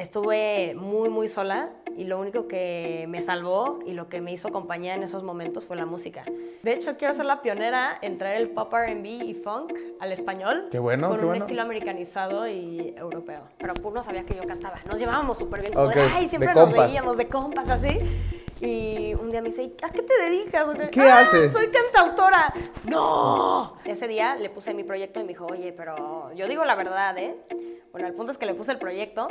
estuve 0.00 0.74
muy, 0.74 1.08
muy 1.10 1.28
sola 1.28 1.68
y 1.96 2.04
lo 2.04 2.18
único 2.18 2.48
que 2.48 3.04
me 3.08 3.20
salvó 3.20 3.80
y 3.86 3.92
lo 3.92 4.08
que 4.08 4.20
me 4.20 4.32
hizo 4.32 4.48
compañía 4.50 4.94
en 4.94 5.02
esos 5.02 5.22
momentos 5.22 5.66
fue 5.66 5.76
la 5.76 5.84
música. 5.86 6.24
De 6.62 6.72
hecho, 6.72 6.96
quiero 6.96 7.12
ser 7.14 7.26
la 7.26 7.42
pionera 7.42 7.98
en 8.00 8.16
traer 8.16 8.40
el 8.40 8.50
pop 8.50 8.72
R&B 8.72 9.08
y 9.08 9.34
funk 9.34 9.72
al 10.00 10.12
español. 10.12 10.68
Qué 10.70 10.78
bueno, 10.78 11.08
Con 11.08 11.18
qué 11.18 11.22
un 11.24 11.28
bueno. 11.30 11.44
estilo 11.44 11.62
americanizado 11.62 12.48
y 12.48 12.94
europeo. 12.96 13.42
Pero 13.58 13.74
pues 13.74 13.94
no 13.94 14.02
sabía 14.02 14.24
que 14.24 14.34
yo 14.34 14.42
cantaba. 14.46 14.78
Nos 14.86 14.98
llevábamos 14.98 15.36
súper 15.38 15.60
bien. 15.60 15.74
Como 15.74 15.86
Ok, 15.88 15.94
de, 15.94 16.00
ay, 16.02 16.28
siempre 16.28 16.54
nos 16.54 16.72
veíamos 16.72 17.16
de 17.16 17.28
compas 17.28 17.68
así. 17.68 17.98
Y 18.62 19.14
un 19.14 19.30
día 19.30 19.40
me 19.40 19.48
dice, 19.48 19.72
¿a 19.82 19.88
qué 19.88 20.02
te 20.02 20.22
dedicas? 20.22 20.66
¿Qué 20.90 21.00
"Ah, 21.02 21.20
haces?" 21.20 21.50
Soy 21.52 21.68
cantautora. 21.68 22.52
¡No! 22.84 23.74
Ese 23.86 24.06
día 24.06 24.36
le 24.36 24.50
puse 24.50 24.74
mi 24.74 24.84
proyecto 24.84 25.18
y 25.20 25.22
me 25.22 25.30
dijo, 25.30 25.46
oye, 25.46 25.72
pero 25.72 26.30
yo 26.34 26.46
digo 26.46 26.64
la 26.66 26.74
verdad, 26.74 27.16
¿eh? 27.18 27.36
Bueno, 27.92 28.06
el 28.06 28.14
punto 28.14 28.30
es 28.32 28.38
que 28.38 28.44
le 28.46 28.54
puse 28.54 28.70
el 28.72 28.78
proyecto. 28.78 29.28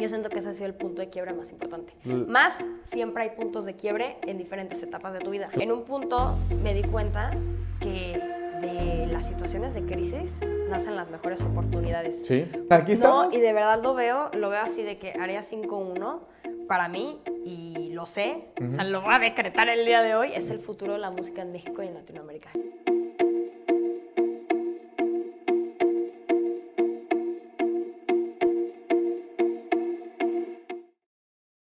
Yo 0.00 0.08
siento 0.08 0.30
que 0.30 0.38
ese 0.38 0.48
ha 0.48 0.54
sido 0.54 0.66
el 0.66 0.74
punto 0.74 1.02
de 1.02 1.10
quiebre 1.10 1.34
más 1.34 1.50
importante. 1.50 1.92
Mm. 2.04 2.30
Más, 2.30 2.54
siempre 2.82 3.24
hay 3.24 3.30
puntos 3.30 3.66
de 3.66 3.76
quiebre 3.76 4.16
en 4.22 4.38
diferentes 4.38 4.82
etapas 4.82 5.12
de 5.12 5.18
tu 5.20 5.30
vida. 5.30 5.50
En 5.52 5.70
un 5.70 5.84
punto 5.84 6.38
me 6.62 6.72
di 6.72 6.82
cuenta 6.82 7.32
que 7.80 8.18
de 8.60 9.06
las 9.06 9.26
situaciones 9.26 9.74
de 9.74 9.82
crisis 9.82 10.38
nacen 10.68 10.96
las 10.96 11.10
mejores 11.10 11.42
oportunidades. 11.42 12.22
Sí. 12.24 12.50
Aquí 12.70 12.92
estamos. 12.92 13.32
No, 13.32 13.38
y 13.38 13.40
de 13.40 13.52
verdad 13.52 13.82
lo 13.82 13.94
veo, 13.94 14.30
lo 14.32 14.48
veo 14.50 14.60
así 14.60 14.82
de 14.82 14.98
que 14.98 15.12
Área 15.20 15.42
5.1 15.42 16.20
para 16.66 16.88
mí, 16.88 17.20
y 17.44 17.90
lo 17.92 18.06
sé, 18.06 18.44
o 18.64 18.70
sea, 18.70 18.84
lo 18.84 19.00
voy 19.00 19.12
a 19.12 19.18
decretar 19.18 19.68
el 19.68 19.84
día 19.84 20.02
de 20.02 20.14
hoy, 20.14 20.30
es 20.32 20.50
el 20.50 20.60
futuro 20.60 20.92
de 20.92 21.00
la 21.00 21.10
música 21.10 21.42
en 21.42 21.50
México 21.50 21.82
y 21.82 21.88
en 21.88 21.94
Latinoamérica. 21.94 22.50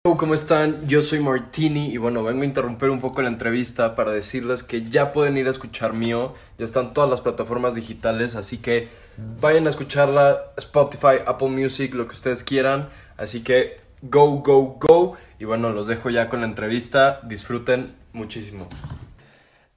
¿Cómo 0.01 0.33
están? 0.33 0.87
Yo 0.87 1.01
soy 1.01 1.19
Martini 1.19 1.87
y 1.87 1.97
bueno, 1.97 2.23
vengo 2.23 2.43
a 2.43 2.45
interrumpir 2.45 2.89
un 2.89 3.01
poco 3.01 3.21
la 3.21 3.27
entrevista 3.27 3.95
para 3.95 4.13
decirles 4.13 4.63
que 4.63 4.83
ya 4.83 5.11
pueden 5.11 5.35
ir 5.35 5.47
a 5.47 5.49
escuchar 5.49 5.91
mío, 5.91 6.35
ya 6.57 6.63
están 6.63 6.93
todas 6.93 7.09
las 7.09 7.19
plataformas 7.19 7.75
digitales, 7.75 8.37
así 8.37 8.59
que 8.59 8.87
vayan 9.41 9.67
a 9.67 9.69
escucharla, 9.69 10.53
Spotify, 10.55 11.17
Apple 11.25 11.49
Music, 11.49 11.93
lo 11.95 12.07
que 12.07 12.13
ustedes 12.13 12.45
quieran, 12.45 12.87
así 13.17 13.43
que 13.43 13.81
go, 14.01 14.41
go, 14.41 14.77
go 14.79 15.17
y 15.37 15.43
bueno, 15.43 15.69
los 15.71 15.87
dejo 15.87 16.09
ya 16.09 16.29
con 16.29 16.39
la 16.39 16.47
entrevista, 16.47 17.19
disfruten 17.23 17.93
muchísimo. 18.13 18.69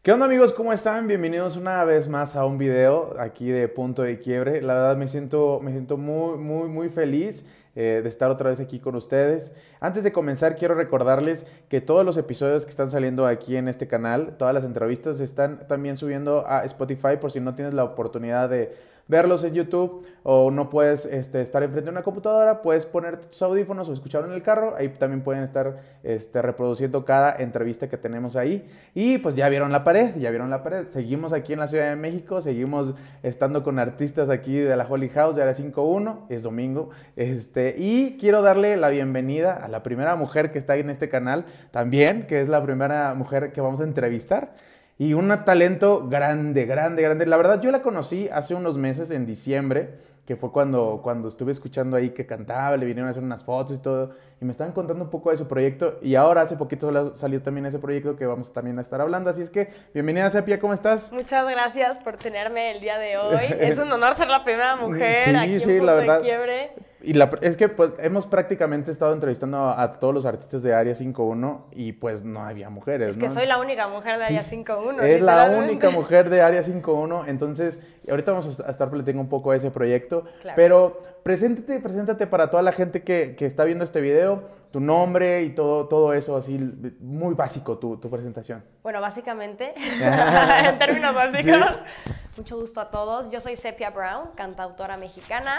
¿Qué 0.02 0.12
onda 0.12 0.26
amigos? 0.26 0.52
¿Cómo 0.52 0.72
están? 0.72 1.08
Bienvenidos 1.08 1.56
una 1.56 1.84
vez 1.84 2.06
más 2.06 2.36
a 2.36 2.44
un 2.44 2.58
video 2.58 3.16
aquí 3.18 3.50
de 3.50 3.66
Punto 3.66 4.02
de 4.02 4.20
Quiebre. 4.20 4.62
La 4.62 4.74
verdad 4.74 4.96
me 4.96 5.08
siento, 5.08 5.58
me 5.60 5.72
siento 5.72 5.96
muy, 5.96 6.38
muy, 6.38 6.68
muy 6.68 6.88
feliz 6.90 7.44
eh, 7.74 8.00
de 8.02 8.08
estar 8.08 8.30
otra 8.30 8.50
vez 8.50 8.60
aquí 8.60 8.80
con 8.80 8.94
ustedes. 8.96 9.52
Antes 9.80 10.04
de 10.04 10.12
comenzar 10.12 10.56
quiero 10.56 10.74
recordarles 10.74 11.46
que 11.68 11.80
todos 11.80 12.04
los 12.04 12.16
episodios 12.16 12.64
que 12.64 12.70
están 12.70 12.90
saliendo 12.90 13.26
aquí 13.26 13.56
en 13.56 13.68
este 13.68 13.88
canal, 13.88 14.36
todas 14.38 14.52
las 14.52 14.64
entrevistas 14.64 15.16
se 15.16 15.24
están 15.24 15.66
también 15.68 15.96
subiendo 15.96 16.44
a 16.46 16.64
Spotify 16.64 17.16
por 17.20 17.32
si 17.32 17.40
no 17.40 17.54
tienes 17.54 17.74
la 17.74 17.84
oportunidad 17.84 18.50
de 18.50 18.76
verlos 19.12 19.44
en 19.44 19.52
YouTube 19.52 20.04
o 20.22 20.50
no 20.50 20.70
puedes 20.70 21.04
este, 21.04 21.42
estar 21.42 21.62
enfrente 21.62 21.86
de 21.86 21.90
una 21.90 22.02
computadora, 22.02 22.62
puedes 22.62 22.86
poner 22.86 23.18
tus 23.18 23.42
audífonos 23.42 23.88
o 23.88 23.92
escucharlo 23.92 24.28
en 24.28 24.34
el 24.34 24.42
carro. 24.42 24.74
Ahí 24.76 24.88
también 24.88 25.22
pueden 25.22 25.42
estar 25.42 25.82
este, 26.02 26.40
reproduciendo 26.40 27.04
cada 27.04 27.36
entrevista 27.36 27.88
que 27.88 27.98
tenemos 27.98 28.36
ahí. 28.36 28.66
Y 28.94 29.18
pues 29.18 29.34
ya 29.34 29.48
vieron 29.50 29.70
la 29.70 29.84
pared, 29.84 30.16
ya 30.16 30.30
vieron 30.30 30.48
la 30.48 30.62
pared. 30.62 30.86
Seguimos 30.88 31.32
aquí 31.32 31.52
en 31.52 31.58
la 31.58 31.68
Ciudad 31.68 31.90
de 31.90 31.96
México, 31.96 32.40
seguimos 32.40 32.94
estando 33.22 33.62
con 33.62 33.78
artistas 33.78 34.30
aquí 34.30 34.56
de 34.56 34.74
la 34.76 34.86
Holy 34.88 35.10
House 35.10 35.36
de 35.36 35.42
Área 35.42 35.54
51, 35.54 36.26
es 36.30 36.42
domingo. 36.42 36.88
Este, 37.16 37.74
y 37.76 38.16
quiero 38.18 38.40
darle 38.40 38.78
la 38.78 38.88
bienvenida 38.88 39.52
a 39.52 39.68
la 39.68 39.82
primera 39.82 40.16
mujer 40.16 40.52
que 40.52 40.58
está 40.58 40.76
en 40.76 40.88
este 40.88 41.10
canal 41.10 41.44
también, 41.70 42.26
que 42.26 42.40
es 42.40 42.48
la 42.48 42.62
primera 42.62 43.12
mujer 43.14 43.52
que 43.52 43.60
vamos 43.60 43.80
a 43.80 43.84
entrevistar. 43.84 44.54
Y 44.98 45.14
un 45.14 45.28
talento 45.44 46.06
grande, 46.08 46.64
grande, 46.66 47.02
grande. 47.02 47.26
La 47.26 47.36
verdad, 47.36 47.60
yo 47.60 47.70
la 47.72 47.82
conocí 47.82 48.28
hace 48.32 48.54
unos 48.54 48.76
meses, 48.76 49.10
en 49.10 49.26
diciembre, 49.26 49.94
que 50.26 50.36
fue 50.36 50.52
cuando, 50.52 51.00
cuando 51.02 51.26
estuve 51.26 51.50
escuchando 51.50 51.96
ahí 51.96 52.10
que 52.10 52.24
cantaba, 52.26 52.76
le 52.76 52.86
vinieron 52.86 53.08
a 53.08 53.10
hacer 53.10 53.22
unas 53.24 53.42
fotos 53.42 53.78
y 53.78 53.82
todo. 53.82 54.10
Y 54.40 54.44
me 54.44 54.52
estaban 54.52 54.72
contando 54.72 55.02
un 55.02 55.10
poco 55.10 55.30
de 55.30 55.36
su 55.38 55.48
proyecto. 55.48 55.98
Y 56.02 56.14
ahora 56.14 56.42
hace 56.42 56.56
poquito 56.56 56.92
sal- 56.92 57.16
salió 57.16 57.42
también 57.42 57.66
ese 57.66 57.80
proyecto 57.80 58.14
que 58.16 58.26
vamos 58.26 58.52
también 58.52 58.78
a 58.78 58.82
estar 58.82 59.00
hablando. 59.00 59.30
Así 59.30 59.42
es 59.42 59.50
que, 59.50 59.70
bienvenida, 59.92 60.30
Sepia, 60.30 60.60
¿cómo 60.60 60.72
estás? 60.74 61.10
Muchas 61.12 61.48
gracias 61.50 61.98
por 61.98 62.16
tenerme 62.16 62.70
el 62.70 62.80
día 62.80 62.98
de 62.98 63.16
hoy. 63.18 63.46
Es 63.60 63.78
un 63.78 63.90
honor 63.90 64.14
ser 64.14 64.28
la 64.28 64.44
primera 64.44 64.76
mujer 64.76 65.24
Sí, 65.24 65.34
aquí 65.34 65.58
sí, 65.58 65.70
en 65.70 65.78
Punto 65.78 65.86
la 65.86 65.94
verdad. 65.94 66.16
de 66.18 66.22
Quiebre. 66.24 66.72
Y 67.04 67.14
la, 67.14 67.30
es 67.40 67.56
que 67.56 67.68
pues, 67.68 67.90
hemos 67.98 68.26
prácticamente 68.26 68.90
estado 68.90 69.12
entrevistando 69.12 69.58
a, 69.58 69.82
a 69.82 69.92
todos 69.94 70.14
los 70.14 70.24
artistas 70.24 70.62
de 70.62 70.72
Área 70.74 70.94
51 70.94 71.66
y 71.72 71.92
pues 71.92 72.22
no 72.24 72.44
había 72.44 72.70
mujeres, 72.70 73.10
Es 73.10 73.16
que 73.16 73.26
¿no? 73.28 73.34
soy 73.34 73.46
la 73.46 73.58
única 73.58 73.88
mujer 73.88 74.18
de 74.18 74.24
Área 74.24 74.44
5.1. 74.44 75.02
Es 75.02 75.20
la 75.22 75.46
única 75.58 75.90
mujer 75.90 76.30
de 76.30 76.40
Área 76.42 76.62
51, 76.62 77.24
entonces 77.26 77.80
ahorita 78.08 78.32
vamos 78.32 78.60
a 78.60 78.70
estar 78.70 78.88
platicando 78.90 79.20
un 79.22 79.28
poco 79.28 79.50
de 79.52 79.58
ese 79.58 79.70
proyecto, 79.70 80.24
Claro. 80.42 80.54
pero 80.56 81.02
preséntate, 81.22 81.80
preséntate 81.80 82.26
para 82.26 82.50
toda 82.50 82.62
la 82.62 82.72
gente 82.72 83.02
que, 83.02 83.34
que 83.36 83.46
está 83.46 83.64
viendo 83.64 83.82
este 83.84 84.00
video, 84.00 84.42
tu 84.70 84.80
nombre 84.80 85.42
y 85.42 85.50
todo, 85.50 85.88
todo 85.88 86.14
eso, 86.14 86.36
así 86.36 86.58
muy 87.00 87.34
básico 87.34 87.78
tu, 87.78 87.96
tu 87.98 88.08
presentación. 88.10 88.64
Bueno, 88.82 89.00
básicamente, 89.00 89.74
en 90.68 90.78
términos 90.78 91.14
básicos, 91.14 91.56
Sí. 91.56 92.12
mucho 92.38 92.56
gusto 92.58 92.80
a 92.80 92.90
todos. 92.90 93.30
Yo 93.30 93.40
soy 93.40 93.56
Sepia 93.56 93.90
Brown, 93.90 94.30
cantautora 94.34 94.96
mexicana 94.96 95.56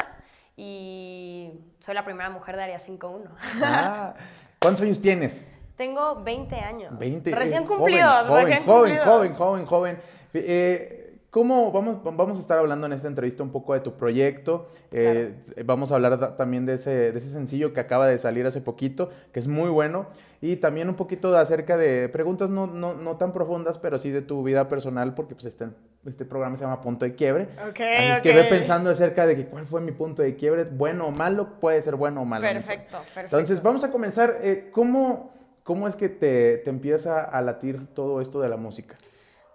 y 0.56 1.52
soy 1.80 1.96
la 1.96 2.06
primera 2.06 2.30
mujer 2.30 2.56
de 2.56 2.64
Área 2.64 2.80
5.1. 2.80 3.30
Ah, 3.64 4.14
¿Cuántos 4.60 4.84
años 4.84 5.02
tienes? 5.02 5.50
Tengo 5.76 6.24
20 6.24 6.56
años. 6.56 6.98
20. 6.98 7.32
Recién 7.36 7.64
eh, 7.64 7.66
cumplidos, 7.66 8.28
Joven, 8.28 8.46
recién 8.46 8.64
joven, 8.66 8.82
cumplidos. 8.82 9.06
joven, 9.08 9.36
joven, 9.36 9.66
joven. 9.66 10.00
Eh, 10.36 11.03
¿Cómo 11.34 11.72
vamos, 11.72 11.98
vamos 12.04 12.38
a 12.38 12.42
estar 12.42 12.60
hablando 12.60 12.86
en 12.86 12.94
esta 12.94 13.08
entrevista 13.08 13.42
un 13.42 13.50
poco 13.50 13.74
de 13.74 13.80
tu 13.80 13.94
proyecto? 13.94 14.68
Eh, 14.92 15.34
Vamos 15.66 15.92
a 15.92 15.96
hablar 15.96 16.38
también 16.38 16.68
de 16.68 16.74
ese, 16.74 17.12
de 17.12 17.18
ese 17.18 17.28
sencillo 17.28 17.74
que 17.74 17.80
acaba 17.80 18.06
de 18.08 18.20
salir 18.20 18.46
hace 18.46 18.62
poquito, 18.62 19.10
que 19.32 19.40
es 19.40 19.48
muy 19.48 19.72
bueno. 19.72 20.06
Y 20.42 20.58
también 20.58 20.90
un 20.90 20.96
poquito 20.96 21.32
de 21.32 21.40
acerca 21.40 21.76
de 21.76 22.08
preguntas 22.10 22.52
no, 22.52 22.68
no, 22.68 22.94
no 22.94 23.18
tan 23.18 23.32
profundas, 23.34 23.80
pero 23.80 23.98
sí 23.98 24.12
de 24.12 24.22
tu 24.22 24.44
vida 24.44 24.70
personal, 24.70 25.16
porque 25.16 25.34
pues 25.34 25.46
este, 25.46 25.70
este 26.06 26.24
programa 26.24 26.56
se 26.56 26.66
llama 26.66 26.82
Punto 26.82 27.04
de 27.04 27.16
Quiebre. 27.16 27.48
Ok, 27.68 27.80
Así 27.80 28.12
es 28.12 28.22
que 28.22 28.32
ve 28.36 28.44
pensando 28.44 28.92
acerca 28.92 29.26
de 29.26 29.36
que 29.36 29.48
cuál 29.48 29.66
fue 29.66 29.82
mi 29.82 29.92
punto 29.92 30.22
de 30.22 30.36
quiebre, 30.36 30.66
bueno 30.66 31.08
o 31.08 31.12
malo, 31.12 31.60
puede 31.60 31.82
ser 31.82 31.96
bueno 31.96 32.22
o 32.22 32.26
malo. 32.26 32.44
Perfecto, 32.44 32.98
perfecto. 33.00 33.22
Entonces, 33.22 33.64
vamos 33.64 33.84
a 33.84 33.90
comenzar. 33.90 34.38
eh, 34.44 34.70
¿cómo, 34.72 35.34
¿Cómo 35.64 35.88
es 35.88 35.96
que 35.96 36.10
te, 36.10 36.58
te 36.60 36.70
empieza 36.70 37.24
a 37.24 37.42
latir 37.42 37.88
todo 37.96 38.22
esto 38.22 38.40
de 38.40 38.50
la 38.50 38.58
música? 38.58 38.98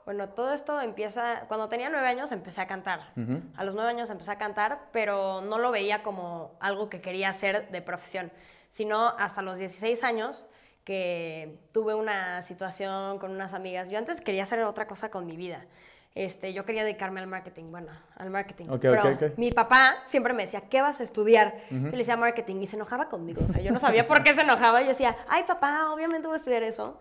Bueno, 0.09 0.31
todo 0.31 0.55
esto 0.55 0.81
empieza, 0.81 1.43
cuando 1.49 1.69
tenía 1.69 1.91
nueve 1.91 2.07
años 2.07 2.33
empecé 2.33 2.63
a 2.63 2.67
cantar. 2.67 3.13
Ujú. 3.15 3.43
A 3.55 3.63
los 3.63 3.75
nueve 3.75 3.91
años 3.91 4.09
empecé 4.09 4.31
a 4.31 4.39
cantar, 4.39 4.87
pero 4.91 5.43
no 5.43 5.59
lo 5.59 5.71
veía 5.71 6.03
como 6.03 6.57
algo 6.61 6.89
que 6.89 7.03
quería 7.03 7.29
hacer 7.29 7.69
de 7.71 7.83
profesión, 7.83 8.33
sino 8.71 9.09
hasta 9.19 9.43
los 9.43 9.59
16 9.59 10.03
años 10.05 10.47
que 10.85 11.59
tuve 11.75 11.95
una 11.95 12.41
situación 12.41 13.19
con 13.19 13.33
unas 13.33 13.53
amigas. 13.53 13.91
Yo 13.91 13.99
antes 13.99 14.23
quería 14.23 14.45
hacer 14.45 14.63
otra 14.63 14.87
cosa 14.87 15.11
con 15.11 15.27
mi 15.27 15.37
vida. 15.37 15.67
Este, 16.15 16.55
yo 16.55 16.65
quería 16.65 16.85
dedicarme 16.85 17.21
al 17.21 17.27
marketing, 17.27 17.71
bueno, 17.71 17.93
al 18.17 18.31
marketing. 18.31 18.71
Ok, 18.71 18.81
pero 18.81 19.03
ok, 19.03 19.23
ok. 19.23 19.37
mi 19.37 19.53
papá 19.53 19.99
siempre 20.05 20.33
me 20.33 20.45
decía, 20.45 20.63
¿qué 20.71 20.81
vas 20.81 21.01
a 21.01 21.03
estudiar? 21.03 21.55
Yo 21.69 21.91
le 21.91 21.99
decía 21.99 22.17
marketing 22.17 22.63
y 22.63 22.67
se 22.67 22.77
enojaba 22.77 23.11
conmigo. 23.11 23.43
O 23.45 23.49
sea, 23.49 23.61
yo 23.61 23.73
no 23.73 23.79
sabía 23.79 24.07
por 24.07 24.23
qué 24.23 24.35
se 24.35 24.41
enojaba. 24.41 24.81
Yo 24.81 24.89
decía, 24.89 25.19
ay, 25.29 25.45
papá, 25.47 25.93
obviamente 25.93 26.27
voy 26.27 26.37
a 26.37 26.39
estudiar 26.39 26.63
eso. 26.63 26.99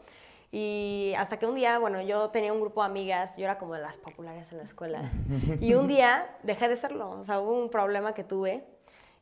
Y 0.52 1.14
hasta 1.18 1.38
que 1.38 1.46
un 1.46 1.56
día, 1.56 1.78
bueno, 1.78 2.02
yo 2.02 2.30
tenía 2.30 2.54
un 2.54 2.62
grupo 2.62 2.82
de 2.82 2.88
amigas, 2.88 3.36
yo 3.38 3.44
era 3.44 3.58
como 3.58 3.74
de 3.74 3.82
las 3.82 3.98
populares 3.98 4.52
en 4.52 4.60
la 4.60 4.64
escuela. 4.64 5.02
Y 5.62 5.74
un 5.74 5.88
día 5.88 6.28
dejé 6.44 6.70
de 6.70 6.76
serlo. 6.78 7.10
O 7.12 7.24
sea, 7.24 7.40
hubo 7.42 7.52
un 7.60 7.70
problema 7.70 8.14
que 8.14 8.24
tuve 8.24 8.64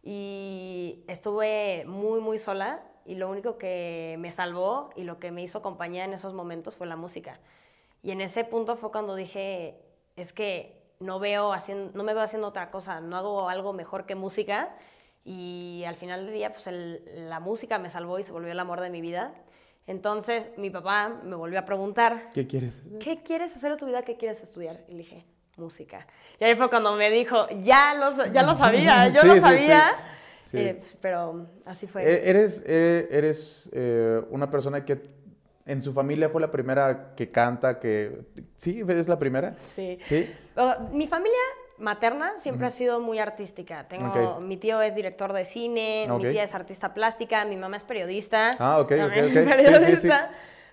y 0.03 1.03
estuve 1.07 1.83
muy, 1.87 2.19
muy 2.21 2.37
sola. 2.39 2.81
Y 3.05 3.15
lo 3.15 3.29
único 3.29 3.57
que 3.57 4.15
me 4.19 4.31
salvó 4.31 4.89
y 4.95 5.03
lo 5.03 5.19
que 5.19 5.31
me 5.31 5.41
hizo 5.43 5.61
compañía 5.61 6.05
en 6.05 6.13
esos 6.13 6.33
momentos 6.33 6.75
fue 6.75 6.87
la 6.87 6.95
música. 6.95 7.39
Y 8.01 8.11
en 8.11 8.21
ese 8.21 8.43
punto 8.43 8.77
fue 8.77 8.91
cuando 8.91 9.15
dije, 9.15 9.79
es 10.15 10.33
que 10.33 10.81
no, 10.99 11.19
veo 11.19 11.53
haciendo, 11.53 11.91
no 11.95 12.03
me 12.03 12.13
veo 12.13 12.23
haciendo 12.23 12.47
otra 12.47 12.71
cosa, 12.71 13.01
no 13.01 13.15
hago 13.17 13.49
algo 13.49 13.73
mejor 13.73 14.05
que 14.05 14.15
música. 14.15 14.75
Y 15.23 15.83
al 15.87 15.95
final 15.95 16.25
del 16.25 16.33
día, 16.35 16.51
pues 16.53 16.65
el- 16.67 17.29
la 17.29 17.39
música 17.39 17.77
me 17.79 17.89
salvó 17.89 18.17
y 18.19 18.23
se 18.23 18.31
volvió 18.31 18.51
el 18.51 18.59
amor 18.59 18.79
de 18.81 18.89
mi 18.91 19.01
vida. 19.01 19.33
Entonces 19.87 20.49
mi 20.57 20.69
papá 20.69 21.09
me 21.23 21.35
volvió 21.35 21.59
a 21.59 21.65
preguntar, 21.65 22.31
¿Qué 22.33 22.47
quieres? 22.47 22.81
¿qué 22.99 23.17
quieres 23.17 23.55
hacer 23.55 23.71
de 23.71 23.77
tu 23.77 23.85
vida? 23.85 24.01
¿Qué 24.01 24.17
quieres 24.17 24.41
estudiar? 24.41 24.81
Y 24.87 24.93
le 24.93 24.97
dije, 24.99 25.25
música. 25.57 26.05
Y 26.39 26.43
ahí 26.43 26.55
fue 26.55 26.69
cuando 26.69 26.95
me 26.95 27.09
dijo, 27.11 27.47
ya 27.61 27.93
lo, 27.93 28.25
ya 28.31 28.43
lo 28.43 28.55
sabía, 28.55 29.07
yo 29.13 29.21
Sí, 29.21 29.27
lo 29.27 29.33
sí. 29.35 29.41
sabía. 29.41 29.83
Sí. 30.41 30.57
Eh, 30.57 30.75
pues, 30.79 30.97
pero 30.99 31.47
así 31.65 31.85
fue. 31.87 32.03
E- 32.03 32.29
Eres, 32.29 32.63
eh, 32.65 33.07
eres 33.11 33.69
eh, 33.73 34.21
una 34.29 34.49
persona 34.49 34.83
que 34.85 35.01
en 35.65 35.81
su 35.81 35.93
familia 35.93 36.29
fue 36.29 36.41
la 36.41 36.51
primera 36.51 37.13
que 37.15 37.29
canta, 37.31 37.79
que... 37.79 38.21
¿Sí? 38.57 38.83
¿Es 38.87 39.07
la 39.07 39.17
primera? 39.19 39.55
sí. 39.63 39.99
¿Sí? 40.03 40.29
Uh, 40.55 40.95
mi 40.95 41.07
familia 41.07 41.37
materna 41.77 42.37
siempre 42.37 42.67
ha 42.67 42.71
sido 42.71 42.99
muy 42.99 43.19
artística. 43.19 43.87
Tengo, 43.87 44.07
Ok. 44.35 44.41
Mi 44.41 44.57
tío 44.57 44.81
es 44.81 44.95
director 44.95 45.33
de 45.33 45.45
cine, 45.45 46.07
Ok. 46.09 46.23
mi 46.23 46.29
tía 46.31 46.43
es 46.43 46.55
artista 46.55 46.93
plástica, 46.93 47.45
mi 47.45 47.55
mamá 47.55 47.77
es 47.77 47.83
periodista. 47.83 48.55
Ah, 48.59 48.79
ok, 48.79 48.91
ok, 48.91 48.99
ok. 49.07 49.13
Sí, 49.23 49.29
sí, 49.29 49.39
sí. 49.39 49.45
periodista. 49.49 50.29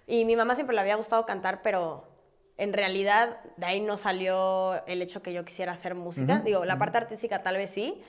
Y 0.06 0.24
mi 0.24 0.36
mamá 0.36 0.54
siempre 0.54 0.74
le 0.74 0.80
había 0.80 0.96
gustado 0.96 1.24
cantar, 1.26 1.62
pero 1.62 2.08
en 2.56 2.72
realidad 2.72 3.38
de 3.56 3.66
ahí 3.66 3.80
no 3.80 3.96
salió 3.96 4.84
el 4.86 5.00
hecho 5.02 5.22
que 5.22 5.32
yo 5.32 5.44
quisiera 5.44 5.72
hacer 5.72 5.94
música. 5.94 6.40
Digo, 6.44 6.64
la 6.64 6.78
parte 6.78 6.98
artística 6.98 7.42
tal 7.42 7.56
vez 7.56 7.70
sí, 7.72 8.02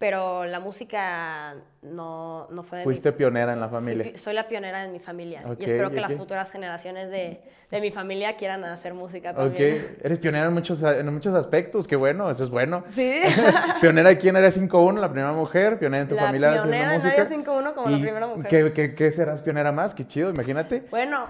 pero 0.00 0.46
la 0.46 0.60
música 0.60 1.56
no, 1.82 2.48
no 2.50 2.62
fue 2.62 2.78
de 2.78 2.82
mi 2.82 2.86
Fuiste 2.86 3.12
pionera 3.12 3.52
en 3.52 3.60
la 3.60 3.68
Fui 3.68 3.76
familia. 3.76 4.04
pi- 4.12 4.16
Soy 4.18 4.32
la 4.32 4.48
pionera 4.48 4.80
de 4.80 4.88
mi 4.88 4.98
familia 4.98 5.42
Ok, 5.44 5.58
y 5.60 5.64
espero 5.64 5.90
que 5.90 6.00
las 6.00 6.12
ok. 6.12 6.16
futuras 6.16 6.50
generaciones 6.50 7.10
de, 7.10 7.42
de 7.70 7.80
mi 7.82 7.90
familia 7.90 8.34
quieran 8.36 8.64
hacer 8.64 8.94
música 8.94 9.32
Ok, 9.32 9.36
también. 9.36 9.98
eres 10.02 10.18
pionera 10.18 10.46
en 10.46 10.54
muchos, 10.54 10.82
en 10.82 11.12
muchos 11.12 11.34
aspectos, 11.34 11.86
qué 11.86 11.96
bueno, 11.96 12.30
eso 12.30 12.44
es 12.44 12.48
bueno. 12.50 12.82
Sí. 12.88 13.20
pionera 13.82 14.08
aquí 14.08 14.30
en 14.30 14.36
Área 14.36 14.50
51, 14.50 14.98
la 14.98 15.10
primera 15.12 15.32
mujer, 15.32 15.78
pionera 15.78 16.02
en 16.02 16.08
tu 16.08 16.14
La 16.14 16.22
familia 16.22 16.48
haciendo 16.48 16.70
pionera 16.70 16.90
en 16.92 16.96
música. 16.96 17.12
Área 17.12 17.24
51 17.26 17.74
como 17.74 17.90
la 17.90 17.96
¿Y 17.98 18.00
primera 18.00 18.26
mujer. 18.26 18.48
¿qué, 18.48 18.72
qué, 18.72 18.94
qué 18.94 19.12
serás 19.12 19.42
pionera 19.42 19.70
más? 19.70 19.94
Qué 19.94 20.06
chido, 20.06 20.30
imagínate. 20.30 20.82
Bueno, 20.90 21.26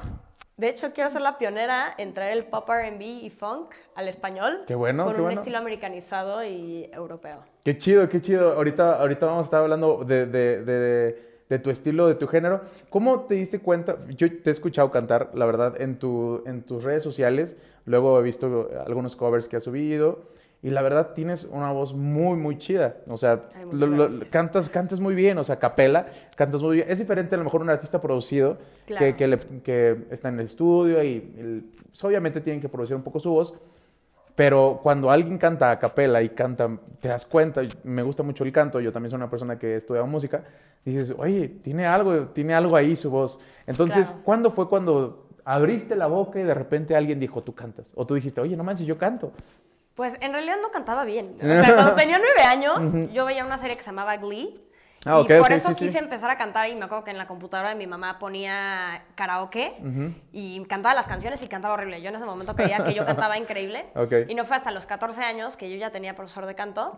de 0.60 0.68
hecho 0.68 0.92
quiero 0.92 1.08
ser 1.10 1.22
la 1.22 1.38
pionera 1.38 1.94
en 1.98 2.12
traer 2.14 2.36
el 2.36 2.44
pop 2.46 2.68
R&B 2.68 3.04
y 3.04 3.30
funk 3.30 3.72
al 3.94 4.08
español. 4.08 4.60
Qué 4.66 4.74
bueno, 4.74 5.04
Con 5.04 5.14
qué 5.14 5.20
un 5.20 5.26
bueno. 5.26 5.40
estilo 5.40 5.58
americanizado 5.58 6.44
y 6.44 6.88
europeo. 6.92 7.38
Qué 7.64 7.76
chido, 7.78 8.08
qué 8.08 8.20
chido. 8.20 8.52
Ahorita, 8.52 9.00
ahorita 9.00 9.26
vamos 9.26 9.42
a 9.42 9.44
estar 9.46 9.62
hablando 9.62 10.04
de, 10.04 10.26
de- 10.26 10.64
de- 10.64 11.30
de 11.50 11.58
tu 11.58 11.70
estilo, 11.70 12.06
de 12.06 12.14
tu 12.14 12.28
género. 12.28 12.60
¿Cómo 12.90 13.22
te 13.22 13.34
diste 13.34 13.58
cuenta? 13.58 13.96
Yo 14.10 14.28
te 14.40 14.50
he 14.50 14.52
escuchado 14.52 14.92
cantar, 14.92 15.30
la 15.34 15.46
verdad, 15.46 15.80
en, 15.80 15.98
tu, 15.98 16.44
en 16.46 16.62
tus 16.62 16.84
redes 16.84 17.02
sociales. 17.02 17.56
Luego 17.86 18.20
he 18.20 18.22
visto 18.22 18.68
algunos 18.86 19.16
covers 19.16 19.48
que 19.48 19.56
has 19.56 19.64
subido. 19.64 20.26
Y 20.62 20.68
la 20.70 20.82
verdad, 20.82 21.12
tienes 21.14 21.44
una 21.44 21.72
voz 21.72 21.94
muy, 21.94 22.36
muy 22.36 22.58
chida. 22.58 22.96
O 23.08 23.16
sea, 23.16 23.48
lo- 23.72 23.86
lo- 23.86 24.10
cantas, 24.28 24.68
cantas 24.68 25.00
muy 25.00 25.14
bien. 25.14 25.38
O 25.38 25.44
sea, 25.44 25.58
capela, 25.58 26.06
cantas 26.36 26.60
muy 26.60 26.76
bien. 26.76 26.86
Es 26.90 26.98
diferente 26.98 27.34
a 27.34 27.38
lo 27.38 27.44
mejor 27.44 27.62
un 27.62 27.70
artista 27.70 28.00
producido 28.00 28.58
que, 28.86 28.94
Claro. 28.94 29.16
que, 29.16 29.26
le- 29.26 29.38
que 29.62 30.04
está 30.10 30.28
en 30.28 30.38
el 30.38 30.44
estudio 30.44 31.02
y 31.02 31.32
el- 31.38 31.64
pues, 31.86 32.04
obviamente 32.04 32.40
tienen 32.42 32.60
que 32.60 32.68
producir 32.68 32.94
un 32.94 33.02
poco 33.02 33.20
su 33.20 33.30
voz. 33.30 33.54
Pero 34.36 34.80
cuando 34.82 35.10
alguien 35.10 35.38
canta 35.38 35.70
a 35.70 35.78
capela 35.78 36.22
y 36.22 36.28
canta, 36.30 36.70
te 37.00 37.08
das 37.08 37.26
cuenta, 37.26 37.62
me 37.84 38.02
gusta 38.02 38.22
mucho 38.22 38.44
el 38.44 38.52
canto, 38.52 38.80
yo 38.80 38.92
también 38.92 39.10
soy 39.10 39.16
una 39.16 39.28
persona 39.30 39.58
que 39.58 39.72
he 39.72 39.76
estudiado 39.76 40.06
música, 40.06 40.44
dices, 40.84 41.14
oye, 41.18 41.48
tiene 41.48 41.86
algo, 41.86 42.26
tiene 42.28 42.54
algo 42.54 42.76
ahí 42.76 42.96
su 42.96 43.10
voz. 43.10 43.38
Entonces, 43.66 44.06
Claro. 44.08 44.22
¿cuándo 44.24 44.50
fue 44.50 44.68
cuando 44.68 45.26
abriste 45.44 45.96
la 45.96 46.06
boca 46.06 46.38
y 46.38 46.44
de 46.44 46.54
repente 46.54 46.94
alguien 46.96 47.18
dijo, 47.18 47.42
tú 47.42 47.54
cantas? 47.54 47.92
O 47.96 48.06
tú 48.06 48.14
dijiste, 48.14 48.40
oye, 48.40 48.56
no 48.56 48.64
manches, 48.64 48.86
yo 48.86 48.96
canto. 48.96 49.32
Pues 50.00 50.16
en 50.22 50.32
realidad 50.32 50.56
no 50.62 50.70
cantaba 50.70 51.04
bien. 51.04 51.36
O 51.38 51.44
sea, 51.44 51.74
cuando 51.74 51.94
tenía 51.94 52.16
nueve 52.18 52.40
años, 52.40 52.94
yo 53.12 53.26
veía 53.26 53.44
una 53.44 53.58
serie 53.58 53.76
que 53.76 53.82
se 53.82 53.90
llamaba 53.90 54.16
Glee. 54.16 54.58
Ah, 55.04 55.18
y 55.18 55.20
ok, 55.20 55.28
por 55.28 55.40
ok, 55.40 55.50
eso 55.50 55.68
sí, 55.68 55.74
sí. 55.74 55.84
quise 55.84 55.98
empezar 55.98 56.30
a 56.30 56.38
cantar 56.38 56.70
y 56.70 56.74
me 56.74 56.86
acuerdo 56.86 57.04
que 57.04 57.10
en 57.10 57.18
la 57.18 57.26
computadora 57.26 57.68
de 57.68 57.74
mi 57.74 57.86
mamá 57.86 58.18
ponía 58.18 59.04
karaoke 59.14 59.74
y 60.32 60.64
cantaba 60.64 60.94
las 60.94 61.06
canciones 61.06 61.42
y 61.42 61.48
cantaba 61.48 61.74
horrible. 61.74 62.00
Yo 62.00 62.08
en 62.08 62.14
ese 62.16 62.24
momento 62.24 62.56
creía 62.56 62.82
que 62.82 62.94
yo 62.94 63.04
cantaba 63.04 63.36
increíble. 63.44 63.90
Ok. 63.94 64.10
Y 64.26 64.34
no 64.34 64.46
fue 64.46 64.56
hasta 64.56 64.70
los 64.70 64.86
14 64.86 65.22
años 65.22 65.58
que 65.58 65.68
yo 65.70 65.76
ya 65.76 65.90
tenía 65.90 66.16
profesor 66.16 66.46
de 66.46 66.54
canto 66.54 66.96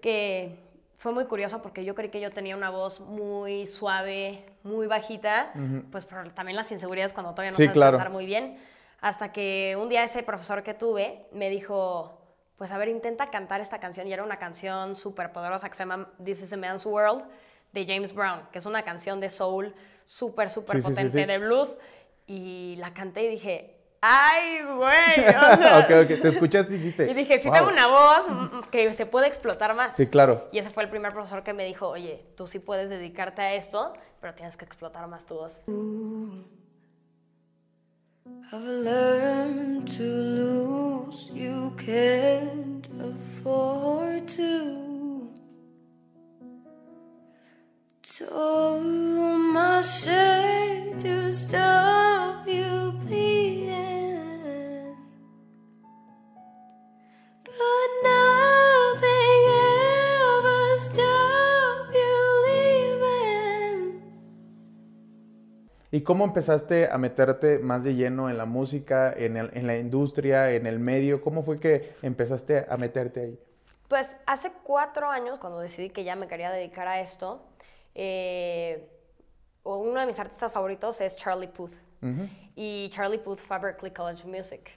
que 0.00 0.58
fue 0.96 1.12
muy 1.12 1.26
curioso 1.26 1.60
porque 1.60 1.84
yo 1.84 1.94
creí 1.94 2.08
que 2.08 2.20
yo 2.22 2.30
tenía 2.30 2.56
una 2.56 2.70
voz 2.70 3.00
muy 3.00 3.66
suave, 3.66 4.46
muy 4.62 4.86
bajita, 4.86 5.52
pues 5.92 6.06
por 6.06 6.30
también 6.30 6.56
las 6.56 6.72
inseguridades 6.72 7.12
cuando 7.12 7.32
todavía 7.32 7.50
no 7.50 7.56
Sí, 7.58 7.64
sabes 7.64 7.74
claro. 7.74 7.98
cantar 7.98 8.10
muy 8.10 8.24
bien. 8.24 8.56
Hasta 9.02 9.32
que 9.32 9.76
un 9.78 9.90
día 9.90 10.02
ese 10.02 10.22
profesor 10.22 10.62
que 10.62 10.72
tuve 10.72 11.26
me 11.32 11.50
dijo, 11.50 12.17
pues 12.58 12.70
a 12.72 12.76
ver, 12.78 12.88
intenta 12.88 13.26
cantar 13.30 13.60
esta 13.60 13.78
canción. 13.80 14.06
Y 14.08 14.12
era 14.12 14.22
una 14.24 14.36
canción 14.38 14.94
súper 14.96 15.32
poderosa 15.32 15.68
que 15.70 15.74
se 15.76 15.82
llama 15.84 16.08
This 16.22 16.42
is 16.42 16.52
a 16.52 16.56
Man's 16.56 16.84
World 16.84 17.24
de 17.72 17.86
James 17.86 18.12
Brown, 18.12 18.42
que 18.52 18.58
es 18.58 18.66
una 18.66 18.82
canción 18.82 19.20
de 19.20 19.30
soul 19.30 19.74
súper, 20.04 20.50
súper 20.50 20.76
Sí, 20.76 20.82
sí, 20.82 20.88
sí, 20.88 20.90
potente 20.92 21.20
sí. 21.20 21.24
de 21.26 21.38
blues. 21.38 21.76
Y 22.26 22.76
la 22.76 22.92
canté 22.92 23.22
y 23.22 23.28
dije, 23.28 23.76
¡ay, 24.00 24.62
güey! 24.64 25.20
O 25.28 25.56
sea, 25.56 25.78
ok, 25.78 25.90
ok, 26.10 26.20
te 26.20 26.28
escuchaste 26.28 26.74
y 26.74 26.78
dijiste. 26.78 27.10
y 27.10 27.14
dije, 27.14 27.38
si 27.38 27.48
"Wow". 27.48 27.56
tengo 27.56 27.70
una 27.70 27.86
voz 27.86 28.28
mm, 28.28 28.60
que 28.70 28.92
se 28.92 29.06
puede 29.06 29.28
explotar 29.28 29.74
más. 29.74 29.94
Sí, 29.96 30.06
claro. 30.08 30.48
Y 30.52 30.58
ese 30.58 30.70
fue 30.70 30.82
el 30.82 30.90
primer 30.90 31.12
profesor 31.12 31.42
que 31.42 31.52
me 31.54 31.64
dijo, 31.64 31.88
oye, 31.88 32.26
tú 32.36 32.46
sí 32.48 32.58
puedes 32.58 32.90
dedicarte 32.90 33.40
a 33.42 33.54
esto, 33.54 33.92
pero 34.20 34.34
tienes 34.34 34.56
que 34.56 34.64
explotar 34.64 35.06
más 35.06 35.24
tu 35.26 35.36
voz. 35.36 35.62
I've 38.50 38.62
learned 38.62 39.88
to 39.88 40.02
lose, 40.02 41.30
you 41.32 41.74
can't 41.76 42.88
afford 43.00 44.26
to. 44.28 45.30
Told 48.02 48.82
my 48.82 49.80
to 50.98 51.32
stop 51.32 52.46
you 52.48 52.92
bleeding, 53.00 53.77
¿Y 65.98 66.02
cómo 66.02 66.24
empezaste 66.24 66.88
a 66.92 66.96
meterte 66.96 67.58
más 67.58 67.82
de 67.82 67.96
lleno 67.96 68.30
en 68.30 68.38
la 68.38 68.44
música, 68.44 69.12
en, 69.12 69.36
el- 69.36 69.50
en 69.52 69.66
la 69.66 69.76
industria, 69.78 70.48
en 70.52 70.64
el 70.68 70.78
medio? 70.78 71.20
¿Cómo 71.20 71.42
fue 71.42 71.58
que 71.58 71.92
empezaste 72.02 72.64
a 72.68 72.76
meterte 72.76 73.20
ahí? 73.20 73.38
Pues 73.88 74.14
hace 74.24 74.52
cuatro 74.62 75.10
años, 75.10 75.40
cuando 75.40 75.58
decidí 75.58 75.90
que 75.90 76.04
ya 76.04 76.14
me 76.14 76.28
quería 76.28 76.52
dedicar 76.52 76.86
a 76.86 77.00
esto, 77.00 77.42
eh, 77.96 78.88
uno 79.64 79.98
de 79.98 80.06
mis 80.06 80.16
artistas 80.20 80.52
favoritos 80.52 81.00
es 81.00 81.16
Charlie 81.16 81.48
Puth. 81.48 81.72
Y 82.54 82.88
Charlie 82.90 83.18
Puth 83.18 83.40
fue 83.40 83.56
a 83.56 83.58
Berklee 83.58 83.92
College 83.92 84.22
of 84.22 84.28
Music. 84.28 84.70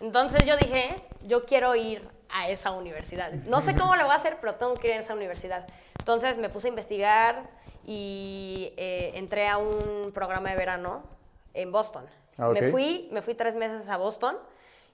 Entonces 0.00 0.42
yo 0.46 0.56
dije, 0.56 0.94
yo 1.26 1.44
quiero 1.44 1.74
ir 1.74 2.00
a 2.30 2.48
esa 2.48 2.70
universidad. 2.70 3.30
No 3.46 3.60
sé 3.60 3.74
cómo 3.74 3.94
lo 3.94 4.04
voy 4.04 4.12
a 4.12 4.16
hacer, 4.16 4.38
pero 4.40 4.54
tengo 4.54 4.72
que 4.76 4.88
ir 4.88 4.94
a 4.94 5.00
esa 5.00 5.12
universidad. 5.14 5.66
Entonces 5.98 6.38
me 6.38 6.48
puse 6.48 6.68
a 6.68 6.70
investigar 6.70 7.42
y 7.86 8.72
eh, 8.76 9.12
entré 9.14 9.48
a 9.48 9.58
un 9.58 10.12
programa 10.12 10.50
de 10.50 10.56
verano 10.56 11.02
en 11.54 11.72
Boston. 11.72 12.04
Ah, 12.38 12.48
ok. 12.48 12.60
Me 12.60 12.70
fui, 12.70 13.08
me 13.12 13.22
fui 13.22 13.34
tres 13.34 13.54
meses 13.54 13.88
a 13.88 13.96
Boston 13.96 14.36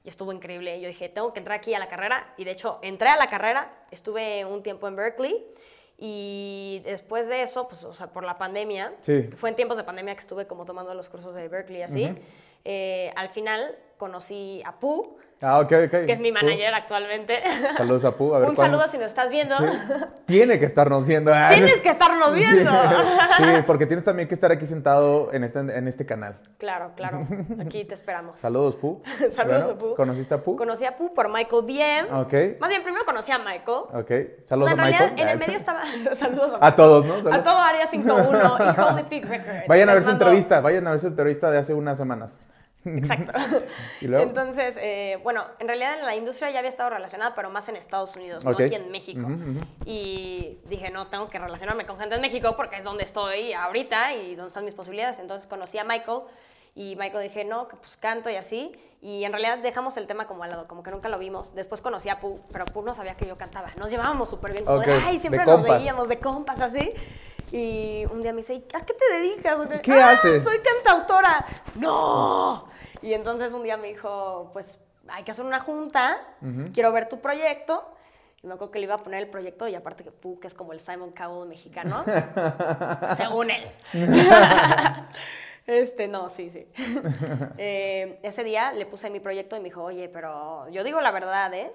y 0.05 0.09
estuvo 0.09 0.33
increíble. 0.33 0.81
Yo 0.81 0.89
dije, 0.89 1.09
tengo 1.09 1.33
que 1.33 1.39
entrar 1.41 1.59
aquí 1.59 1.75
a 1.75 1.79
la 1.79 1.89
carrera. 1.89 2.33
Y 2.37 2.45
de 2.45 2.53
hecho, 2.53 2.79
entré 2.83 3.09
a 3.09 3.17
la 3.17 3.29
carrera, 3.29 3.71
estuve 3.91 4.45
un 4.45 4.63
tiempo 4.63 4.89
en 4.89 4.97
Berkeley. 4.97 5.45
Y 6.01 6.81
después 6.85 7.27
de 7.29 7.43
eso, 7.43 7.67
pues, 7.69 7.83
o 7.85 7.93
sea, 7.93 8.07
por 8.09 8.25
la 8.25 8.39
pandemia, 8.39 8.93
Sí. 9.01 9.25
fue 9.37 9.51
en 9.51 9.57
tiempos 9.57 9.77
de 9.77 9.85
pandemia 9.85 10.15
que 10.15 10.21
estuve 10.21 10.47
como 10.47 10.65
tomando 10.65 10.95
los 10.95 11.09
cursos 11.09 11.35
de 11.35 11.49
Berkeley 11.49 11.83
así, 11.83 12.15
eh, 12.65 13.13
al 13.17 13.29
final 13.31 13.77
conocí 13.97 14.63
a 14.65 14.79
Pu, 14.79 15.19
Ah, 15.41 15.61
ok, 15.61 15.73
ok. 15.85 15.91
que 16.07 16.13
es 16.13 16.19
mi 16.19 16.33
manager 16.33 16.75
actualmente. 16.75 17.41
Saludos 17.77 18.05
a 18.05 18.17
Pu. 18.17 18.35
A 18.35 18.41
ver 18.41 18.49
un 18.49 18.57
cuándo- 18.57 18.77
saludo 18.79 18.91
si 18.91 18.99
nos 18.99 19.07
estás 19.07 19.31
viendo. 19.31 19.57
Sí. 19.57 19.65
Tiene 20.27 20.59
que 20.59 20.67
estarnos 20.67 21.07
viendo. 21.07 21.33
Ah, 21.33 21.51
Tienes 21.55 21.77
que 21.77 21.91
estarnos 21.91 22.35
viendo. 22.35 22.71
Sí, 23.37 23.45
porque 23.65 23.87
tienes 23.87 24.05
también 24.05 24.27
que 24.27 24.35
estar 24.35 24.51
aquí 24.51 24.67
sentado 24.67 25.33
en 25.33 25.45
este, 25.45 25.61
en 25.61 25.87
este 25.87 26.05
canal. 26.07 26.39
claro, 26.59 26.91
claro. 26.97 27.25
Aquí 27.61 27.85
te 27.85 27.95
esperamos. 27.95 28.41
Saludos, 28.41 28.75
Pu. 28.77 29.01
Saludos 29.31 29.63
Bueno, 29.65 29.71
a 29.71 29.79
Pu. 29.79 29.95
¿Conociste 29.95 30.35
a 30.35 30.39
Pu? 30.43 30.57
Conocí 30.57 30.85
a 30.85 30.97
Pu 30.97 31.15
por 31.15 31.29
Michael 31.29 31.63
BM. 31.63 32.21
Ok. 32.21 32.59
Más 32.61 32.69
bien, 32.71 32.83
primero 32.83 33.05
conocí 33.05 33.31
a 33.31 33.39
Michael. 33.39 33.79
Ok. 33.93 34.11
O 34.41 34.43
Saludos 34.43 34.71
sea, 34.71 34.75
en 34.75 34.81
a 34.81 34.83
realidad, 34.83 35.11
Michael. 35.13 35.19
en 35.21 35.29
el 35.29 35.35
Ah, 35.37 35.37
medio 35.47 35.57
estaba. 35.57 35.83
Saludos 36.17 36.59
A 36.61 36.75
todos, 36.75 37.05
¿no? 37.07 37.15
A 37.33 37.43
todo 37.45 37.59
Área 37.59 37.87
51 37.91 38.39
y 38.59 38.81
Holy 38.81 39.21
Records. 39.21 39.67
Vayan 39.69 39.89
a 39.89 39.95
ver 39.95 40.03
su 40.03 40.11
entrevista, 40.11 40.61
vayan 40.61 40.85
a 40.89 40.91
ver 40.91 41.01
su 41.01 41.07
entrevista 41.07 41.49
de 41.53 41.59
hace 41.59 41.75
unas 41.75 41.97
semanas. 41.97 42.41
Exacto. 42.85 43.33
Y 44.01 44.07
luego. 44.07 44.25
Entonces, 44.25 44.77
eh, 44.79 45.19
bueno, 45.23 45.45
en 45.59 45.67
realidad 45.67 45.99
en 45.99 46.07
la 46.07 46.15
industria 46.15 46.51
ya 46.51 46.61
había 46.61 46.71
estado 46.71 46.91
relacionada, 46.91 47.35
pero 47.35 47.51
más 47.51 47.69
en 47.69 47.77
Estados 47.77 48.15
Unidos, 48.17 48.45
no 48.45 48.53
aquí 48.53 48.75
en 48.75 48.91
México. 48.91 49.27
Ujú. 49.27 49.61
Y 49.85 50.59
dije, 50.69 50.91
no, 50.91 51.07
tengo 51.09 51.29
que 51.29 51.39
relacionarme 51.39 51.87
con 51.87 51.99
gente 51.99 52.15
en 52.15 52.21
México 52.21 52.55
porque 52.57 52.77
es 52.77 52.85
donde 52.85 53.05
estoy 53.05 53.53
ahorita 53.53 54.15
y 54.15 54.37
donde 54.37 54.49
están 54.49 54.65
mis 54.65 54.75
posibilidades. 54.75 55.19
Entonces 55.19 55.47
conocí 55.47 55.79
a 55.79 55.85
Michael 55.85 56.23
y 56.75 56.95
Michael 56.97 57.25
dije, 57.25 57.45
no, 57.45 57.67
que 57.69 57.77
pues 57.77 57.97
canto 57.97 58.31
y 58.31 58.37
así. 58.37 58.73
Y 59.01 59.25
en 59.25 59.33
realidad 59.33 59.59
dejamos 59.59 59.97
el 59.97 60.07
tema 60.07 60.27
como 60.27 60.43
al 60.43 60.51
lado, 60.51 60.67
como 60.67 60.83
que 60.83 60.91
nunca 60.91 61.09
lo 61.09 61.19
vimos. 61.19 61.55
Después 61.55 61.81
conocí 61.81 62.09
a 62.09 62.19
Pu, 62.21 62.41
pero 62.53 62.65
Pu 62.67 62.83
no 62.83 62.95
sabía 62.95 63.15
que 63.15 63.27
yo 63.27 63.37
cantaba. 63.37 63.71
Nos 63.77 63.91
llevábamos 63.91 64.29
súper 64.29 64.53
bien, 64.53 64.65
como 64.65 64.81
de, 64.81 64.93
ay, 64.93 65.21
siempre 65.21 65.41
de 65.41 65.47
nos 65.47 65.57
compas. 65.57 65.79
veíamos 65.79 66.09
de 66.09 66.19
compas 66.19 66.61
así. 66.61 66.93
Y 67.53 68.05
un 68.11 68.23
día 68.23 68.33
me 68.33 68.39
dice, 68.39 68.63
¿a 68.75 68.81
qué 68.85 68.95
te 68.95 69.15
dedicas? 69.15 69.57
¿Qué 69.83 69.93
"Ah, 69.93 70.11
haces?" 70.11 70.45
Soy 70.45 70.59
cantautora. 70.59 71.47
¡No! 71.77 72.69
Y 73.03 73.15
entonces 73.15 73.53
un 73.53 73.63
día 73.63 73.77
me 73.77 73.89
dijo, 73.89 74.51
pues 74.53 74.79
hay 75.09 75.23
que 75.25 75.31
hacer 75.31 75.45
una 75.45 75.61
junta, 75.61 76.19
quiero 76.75 76.93
ver 76.93 77.09
tu 77.09 77.21
proyecto. 77.21 77.89
Y 78.43 78.47
me 78.47 78.55
acuerdo 78.55 78.71
que 78.71 78.79
le 78.79 78.85
iba 78.85 78.95
a 78.95 78.99
poner 78.99 79.21
el 79.25 79.29
proyecto 79.31 79.67
y 79.67 79.75
aparte 79.75 80.05
que 80.05 80.13
Pu, 80.13 80.39
que 80.39 80.47
es 80.47 80.55
como 80.55 80.73
el 80.73 80.79
Simon 80.81 81.11
Cowell 81.11 81.49
mexicano, 81.49 82.05
según 83.17 83.51
él. 83.51 83.65
Este, 85.67 86.09
no, 86.09 86.31
sí, 86.31 86.49
sí. 86.51 86.67
Eh, 87.59 88.19
ese 88.23 88.43
día 88.43 88.73
le 88.73 88.87
puse 88.87 89.11
mi 89.11 89.21
proyecto 89.21 89.55
y 89.55 89.59
me 89.61 89.67
dijo, 89.67 89.83
oye, 89.85 90.09
pero 90.09 90.67
yo 90.71 90.83
digo 90.83 91.01
la 91.03 91.11
verdad, 91.11 91.53
¿eh? 91.53 91.71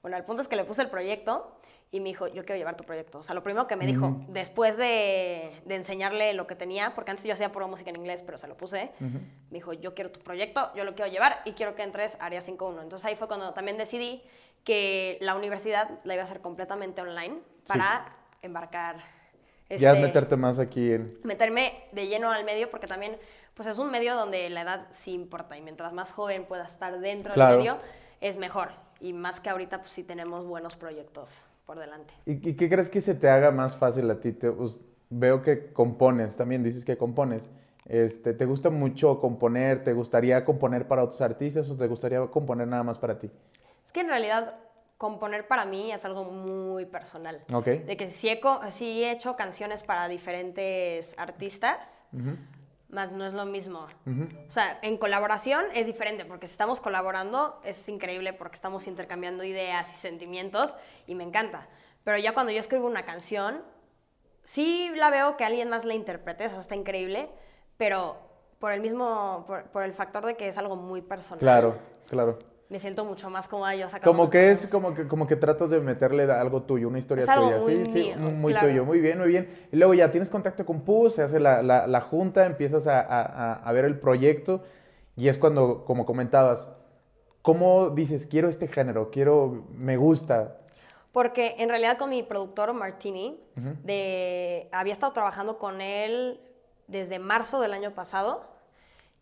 Bueno, 0.00 0.16
el 0.16 0.22
punto 0.24 0.42
es 0.42 0.48
que 0.48 0.54
le 0.54 0.64
puse 0.64 0.82
el 0.82 0.90
proyecto 0.90 1.50
y 1.94 2.00
me 2.00 2.08
dijo, 2.08 2.26
yo 2.26 2.44
quiero 2.44 2.56
llevar 2.56 2.76
tu 2.76 2.84
proyecto. 2.84 3.18
O 3.18 3.22
sea, 3.22 3.34
lo 3.34 3.42
primero 3.42 3.66
que 3.66 3.76
me 3.76 3.86
dijo, 3.86 4.16
después 4.28 4.76
de, 4.78 5.52
de 5.66 5.74
enseñarle 5.76 6.32
lo 6.32 6.46
que 6.46 6.54
tenía, 6.56 6.94
porque 6.94 7.10
antes 7.10 7.24
yo 7.24 7.34
hacía 7.34 7.52
pura 7.52 7.66
música 7.66 7.90
en 7.90 7.96
inglés, 7.96 8.22
pero 8.24 8.38
se 8.38 8.48
lo 8.48 8.56
puse, 8.56 8.90
me 8.98 9.20
dijo, 9.50 9.74
yo 9.74 9.94
quiero 9.94 10.10
tu 10.10 10.18
proyecto, 10.20 10.72
yo 10.74 10.84
lo 10.84 10.94
quiero 10.94 11.10
llevar 11.12 11.40
y 11.44 11.52
quiero 11.52 11.74
que 11.74 11.82
entres 11.82 12.16
a 12.18 12.24
Área 12.26 12.40
5.1. 12.40 12.82
Entonces 12.82 13.04
ahí 13.06 13.14
fue 13.16 13.28
cuando 13.28 13.52
también 13.52 13.76
decidí 13.76 14.22
que 14.64 15.18
la 15.20 15.34
universidad 15.34 15.90
la 16.04 16.14
iba 16.14 16.22
a 16.22 16.26
hacer 16.26 16.40
completamente 16.40 17.02
online 17.02 17.40
para 17.68 18.06
embarcar. 18.40 18.96
Ya 19.68 19.90
este, 19.90 20.00
meterte 20.02 20.36
más 20.36 20.58
aquí 20.58 20.92
en... 20.92 21.18
meterme 21.24 21.84
de 21.92 22.06
lleno 22.06 22.30
al 22.30 22.44
medio 22.44 22.70
porque 22.70 22.86
también 22.86 23.18
pues 23.54 23.68
es 23.68 23.78
un 23.78 23.90
medio 23.90 24.14
donde 24.14 24.48
la 24.50 24.62
edad 24.62 24.86
sí 24.94 25.12
importa 25.12 25.56
y 25.58 25.60
mientras 25.62 25.92
más 25.92 26.10
joven 26.10 26.44
pueda 26.46 26.64
estar 26.64 26.98
dentro 27.00 27.34
Claro. 27.34 27.50
del 27.52 27.58
medio 27.58 27.78
es 28.22 28.36
mejor 28.38 28.70
y 29.00 29.12
más 29.12 29.40
que 29.40 29.50
ahorita 29.50 29.78
pues 29.80 29.90
sí 29.92 30.04
tenemos 30.04 30.46
buenos 30.46 30.76
proyectos 30.76 31.42
por 31.64 31.78
delante. 31.78 32.12
¿Y, 32.26 32.48
y 32.48 32.54
qué 32.56 32.68
crees 32.68 32.88
que 32.88 33.00
se 33.00 33.14
te 33.14 33.28
haga 33.28 33.50
más 33.50 33.76
fácil 33.76 34.10
a 34.10 34.20
ti? 34.20 34.32
Te- 34.32 34.52
pues, 34.52 34.80
veo 35.10 35.42
que 35.42 35.72
compones, 35.72 36.36
también 36.36 36.62
dices 36.62 36.84
que 36.84 36.96
compones. 36.96 37.50
Este, 37.86 38.32
¿Te 38.32 38.44
gusta 38.46 38.70
mucho 38.70 39.20
componer? 39.20 39.82
¿Te 39.82 39.92
gustaría 39.92 40.44
componer 40.44 40.86
para 40.86 41.02
otros 41.02 41.20
artistas 41.20 41.68
o 41.70 41.76
te 41.76 41.86
gustaría 41.86 42.20
componer 42.26 42.68
nada 42.68 42.82
más 42.82 42.98
para 42.98 43.18
ti? 43.18 43.30
Es 43.84 43.92
que 43.92 44.00
en 44.00 44.08
realidad 44.08 44.54
componer 44.98 45.48
para 45.48 45.64
mí 45.64 45.90
es 45.90 46.04
algo 46.04 46.24
muy 46.24 46.86
personal. 46.86 47.42
Ok. 47.52 47.66
De 47.66 47.96
que 47.96 48.08
sí 48.08 48.28
he, 48.28 48.40
sí 48.70 49.02
he 49.02 49.10
hecho 49.10 49.34
canciones 49.34 49.82
para 49.82 50.06
diferentes 50.06 51.14
artistas, 51.18 52.04
más 52.92 53.10
no 53.10 53.26
es 53.26 53.32
lo 53.32 53.44
mismo. 53.44 53.86
O 54.46 54.50
sea, 54.50 54.78
en 54.82 54.98
colaboración 54.98 55.64
es 55.74 55.86
diferente, 55.86 56.24
porque 56.24 56.46
si 56.46 56.52
estamos 56.52 56.80
colaborando 56.80 57.60
es 57.64 57.88
increíble 57.88 58.32
porque 58.32 58.54
estamos 58.54 58.86
intercambiando 58.86 59.44
ideas 59.44 59.90
y 59.92 59.96
sentimientos 59.96 60.76
y 61.06 61.14
me 61.14 61.24
encanta. 61.24 61.68
Pero 62.04 62.18
ya 62.18 62.34
cuando 62.34 62.52
yo 62.52 62.60
escribo 62.60 62.86
una 62.86 63.04
canción, 63.04 63.62
sí 64.44 64.90
la 64.94 65.10
veo 65.10 65.36
que 65.36 65.44
alguien 65.44 65.70
más 65.70 65.84
la 65.84 65.94
interprete, 65.94 66.44
eso 66.44 66.60
está 66.60 66.74
increíble, 66.76 67.30
pero 67.76 68.16
por 68.58 68.72
el 68.72 68.80
mismo, 68.80 69.44
por, 69.46 69.64
por 69.64 69.82
el 69.84 69.94
factor 69.94 70.24
de 70.26 70.36
que 70.36 70.48
es 70.48 70.58
algo 70.58 70.76
muy 70.76 71.00
personal. 71.00 71.40
Claro, 71.40 71.76
claro. 72.08 72.38
Me 72.72 72.80
siento 72.80 73.04
mucho 73.04 73.28
más 73.28 73.48
cómoda 73.48 73.74
yo 73.76 73.86
sacando 73.86 74.06
Como 74.10 74.30
que 74.30 74.50
es 74.50 74.66
como 74.66 74.94
que, 74.94 75.06
como 75.06 75.26
que 75.26 75.36
tratas 75.36 75.68
de 75.68 75.78
meterle 75.78 76.22
algo 76.32 76.62
tuyo, 76.62 76.88
una 76.88 76.98
historia 76.98 77.24
Es 77.24 77.28
algo 77.28 77.50
tuya. 77.50 77.58
muy 77.60 77.84
sí, 77.84 77.92
sí, 77.92 77.98
mío, 78.04 78.16
muy 78.16 78.54
claro. 78.54 78.68
tuyo. 78.68 78.84
Muy 78.86 79.00
bien, 79.02 79.18
muy 79.18 79.28
bien. 79.28 79.46
Y 79.70 79.76
luego 79.76 79.92
ya 79.92 80.10
tienes 80.10 80.30
contacto 80.30 80.64
con 80.64 80.80
PUS, 80.80 81.16
se 81.16 81.22
hace 81.22 81.38
la, 81.38 81.62
la- 81.62 81.86
la 81.86 82.00
junta, 82.00 82.46
empiezas 82.46 82.86
a, 82.86 82.98
a- 83.02 83.52
a- 83.56 83.72
ver 83.72 83.84
el 83.84 83.98
proyecto 84.00 84.62
y 85.16 85.28
es 85.28 85.36
cuando, 85.36 85.84
como 85.84 86.06
comentabas, 86.06 86.70
¿cómo 87.42 87.90
dices, 87.90 88.24
quiero 88.24 88.48
este 88.48 88.68
género, 88.68 89.10
quiero, 89.10 89.66
me 89.76 89.98
gusta? 89.98 90.56
Porque 91.12 91.56
en 91.58 91.68
realidad 91.68 91.98
con 91.98 92.08
mi 92.08 92.22
productor 92.22 92.72
Martini, 92.72 93.38
de, 93.84 94.70
había 94.72 94.94
estado 94.94 95.12
trabajando 95.12 95.58
con 95.58 95.82
él 95.82 96.40
desde 96.86 97.18
marzo 97.18 97.60
del 97.60 97.74
año 97.74 97.90
pasado, 97.90 98.46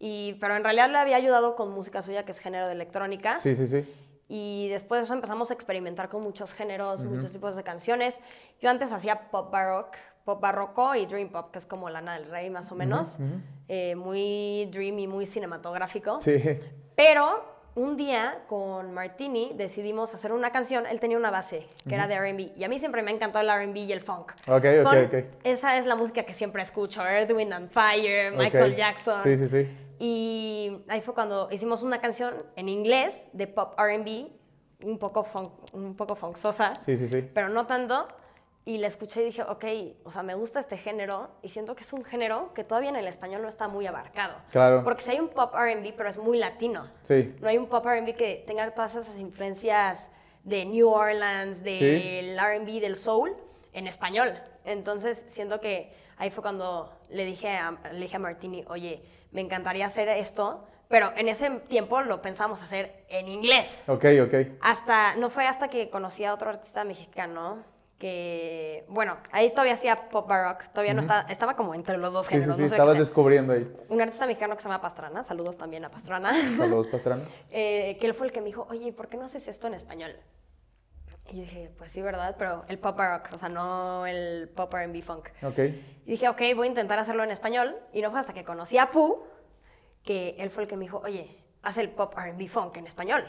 y, 0.00 0.32
pero 0.40 0.56
en 0.56 0.64
realidad 0.64 0.90
le 0.90 0.98
había 0.98 1.16
ayudado 1.16 1.54
con 1.54 1.70
música 1.70 2.02
suya, 2.02 2.24
que 2.24 2.32
es 2.32 2.38
género 2.40 2.66
de 2.66 2.72
electrónica. 2.72 3.38
Sí, 3.40 3.54
sí, 3.54 3.66
sí. 3.68 3.84
Y 4.28 4.68
después 4.68 5.00
de 5.00 5.04
eso 5.04 5.14
empezamos 5.14 5.50
a 5.50 5.54
experimentar 5.54 6.08
con 6.08 6.22
muchos 6.22 6.52
géneros, 6.54 7.04
muchos 7.04 7.30
tipos 7.32 7.54
de 7.56 7.62
canciones. 7.62 8.18
Yo 8.60 8.70
antes 8.70 8.92
hacía 8.92 9.28
pop 9.30 9.50
baroque, 9.52 9.98
pop 10.24 10.40
barroco 10.40 10.94
y 10.94 11.04
dream 11.06 11.28
pop, 11.30 11.50
que 11.50 11.58
es 11.58 11.66
como 11.66 11.90
Lana 11.90 12.14
del 12.14 12.30
Rey 12.30 12.48
más 12.48 12.70
o 12.72 12.74
menos. 12.76 13.18
Eh, 13.68 13.94
muy 13.96 14.68
dreamy, 14.72 15.06
muy 15.06 15.26
cinematográfico. 15.26 16.20
Sí. 16.20 16.40
Pero 16.94 17.44
un 17.74 17.96
día 17.96 18.44
con 18.48 18.92
Martini 18.94 19.50
decidimos 19.54 20.14
hacer 20.14 20.32
una 20.32 20.50
canción. 20.52 20.86
Él 20.86 21.00
tenía 21.00 21.16
una 21.18 21.30
base 21.32 21.66
que 21.88 21.94
era 21.94 22.06
de 22.06 22.16
RB. 22.18 22.52
Y 22.56 22.62
a 22.64 22.68
mí 22.68 22.78
siempre 22.78 23.02
me 23.02 23.10
ha 23.10 23.14
encantado 23.14 23.42
el 23.44 23.68
RB 23.70 23.76
y 23.78 23.92
el 23.92 24.00
funk. 24.00 24.32
Ok, 24.46 24.64
ok, 24.64 24.82
Son- 24.82 25.04
ok. 25.06 25.14
Esa 25.44 25.76
es 25.76 25.86
la 25.86 25.96
música 25.96 26.22
que 26.22 26.34
siempre 26.34 26.62
escucho. 26.62 27.04
Earth, 27.04 27.32
Wind 27.32 27.52
and 27.52 27.68
Fire, 27.70 28.32
Michael. 28.32 28.76
Jackson. 28.76 29.20
Sí, 29.22 29.36
sí, 29.36 29.48
sí. 29.48 29.68
Y 30.02 30.78
ahí 30.88 31.02
fue 31.02 31.12
cuando 31.12 31.48
hicimos 31.52 31.82
una 31.82 32.00
canción 32.00 32.34
en 32.56 32.70
inglés 32.70 33.28
de 33.34 33.46
pop 33.46 33.74
RB, 33.78 34.28
un 34.86 34.98
poco, 34.98 35.24
funk, 35.24 35.52
un 35.74 35.94
poco 35.94 36.14
funksosa, 36.16 36.80
Sí, 36.80 36.96
sí, 36.96 37.06
sí. 37.06 37.20
pero 37.34 37.50
no 37.50 37.66
tanto. 37.66 38.08
Y 38.64 38.78
la 38.78 38.86
escuché 38.86 39.20
y 39.22 39.26
dije, 39.26 39.42
ok, 39.42 39.64
o 40.04 40.10
sea, 40.10 40.22
me 40.22 40.34
gusta 40.34 40.58
este 40.58 40.78
género 40.78 41.28
y 41.42 41.50
siento 41.50 41.74
que 41.76 41.82
es 41.82 41.92
un 41.92 42.02
género 42.02 42.52
que 42.54 42.64
todavía 42.64 42.88
en 42.88 42.96
el 42.96 43.06
español 43.06 43.42
no 43.42 43.48
está 43.48 43.68
muy 43.68 43.86
abarcado. 43.86 44.36
Claro. 44.50 44.82
Porque 44.84 45.02
si 45.02 45.10
hay 45.10 45.20
un 45.20 45.28
pop 45.28 45.52
RB, 45.54 45.92
pero 45.96 46.08
es 46.08 46.16
muy 46.16 46.38
latino. 46.38 46.88
Sí. 47.02 47.34
No 47.42 47.48
hay 47.48 47.58
un 47.58 47.66
pop 47.66 47.84
RB 47.84 48.14
que 48.16 48.42
tenga 48.46 48.70
todas 48.72 48.94
esas 48.94 49.18
influencias 49.18 50.08
de 50.44 50.64
New 50.64 50.88
Orleans, 50.88 51.62
del 51.62 51.78
Sí. 51.78 52.36
RB, 52.38 52.80
del 52.80 52.96
soul, 52.96 53.34
en 53.74 53.86
español. 53.86 54.32
Entonces, 54.64 55.24
siento 55.26 55.60
que 55.60 55.92
ahí 56.16 56.30
fue 56.30 56.42
cuando 56.42 56.90
le 57.10 57.26
dije, 57.26 57.48
a, 57.50 57.78
le 57.92 58.00
dije 58.00 58.16
a 58.16 58.18
Martini, 58.18 58.64
oye, 58.68 59.02
me 59.32 59.40
encantaría 59.40 59.86
hacer 59.86 60.08
esto, 60.08 60.64
pero 60.88 61.12
en 61.16 61.28
ese 61.28 61.50
tiempo 61.68 62.00
lo 62.02 62.20
pensábamos 62.20 62.62
hacer 62.62 63.04
en 63.08 63.28
inglés. 63.28 63.78
Ok, 63.86 64.04
ok. 64.26 64.34
Hasta, 64.60 65.14
no 65.16 65.30
fue 65.30 65.46
hasta 65.46 65.68
que 65.68 65.88
conocí 65.90 66.24
a 66.24 66.34
otro 66.34 66.50
artista 66.50 66.82
mexicano 66.84 67.58
que, 67.98 68.84
bueno, 68.88 69.18
ahí 69.30 69.50
todavía 69.50 69.74
hacía 69.74 70.08
pop 70.08 70.26
baroque, 70.26 70.64
todavía 70.72 70.94
no 70.94 71.02
estaba, 71.02 71.20
estaba 71.28 71.54
como 71.54 71.74
entre 71.74 71.98
los 71.98 72.12
dos 72.14 72.24
Sí, 72.26 72.30
sí, 72.30 72.34
géneros. 72.36 72.56
sí, 72.56 72.62
no 72.62 72.68
sé 72.70 72.74
estabas 72.74 72.98
descubriendo 72.98 73.52
ahí. 73.52 73.70
Un 73.90 74.00
artista 74.00 74.26
mexicano 74.26 74.56
que 74.56 74.62
se 74.62 74.68
llama 74.68 74.80
Pastrana, 74.80 75.22
saludos 75.22 75.58
también 75.58 75.84
a 75.84 75.90
Pastrana. 75.90 76.32
Saludos, 76.56 76.86
Pastrana. 76.90 77.22
eh, 77.50 77.98
que 78.00 78.06
él 78.06 78.14
fue 78.14 78.26
el 78.26 78.32
que 78.32 78.40
me 78.40 78.46
dijo, 78.46 78.66
oye, 78.70 78.90
¿por 78.94 79.08
qué 79.08 79.18
no 79.18 79.26
haces 79.26 79.46
esto 79.48 79.66
en 79.66 79.74
español? 79.74 80.16
Y 81.30 81.36
yo 81.36 81.42
dije, 81.42 81.70
pues 81.78 81.92
sí, 81.92 82.02
¿verdad? 82.02 82.34
Pero 82.38 82.64
el 82.68 82.78
pop 82.78 82.98
rock, 82.98 83.28
o 83.32 83.38
sea, 83.38 83.48
no 83.48 84.04
el 84.06 84.48
pop 84.54 84.72
R&B 84.74 85.00
funk. 85.02 85.28
Ok. 85.42 85.58
Y 86.06 86.10
dije, 86.12 86.28
ok, 86.28 86.40
voy 86.56 86.66
a 86.66 86.70
intentar 86.70 86.98
hacerlo 86.98 87.22
en 87.24 87.30
español. 87.30 87.76
Y 87.92 88.02
no 88.02 88.10
fue 88.10 88.18
hasta 88.20 88.32
que 88.32 88.44
conocí 88.44 88.78
a 88.78 88.90
Pooh, 88.90 89.22
que 90.04 90.34
él 90.38 90.50
fue 90.50 90.64
el 90.64 90.68
que 90.68 90.76
me 90.76 90.84
dijo, 90.84 91.00
oye, 91.04 91.36
haz 91.62 91.78
el 91.78 91.90
pop 91.90 92.12
R&B 92.18 92.48
funk 92.48 92.76
en 92.78 92.86
español. 92.86 93.24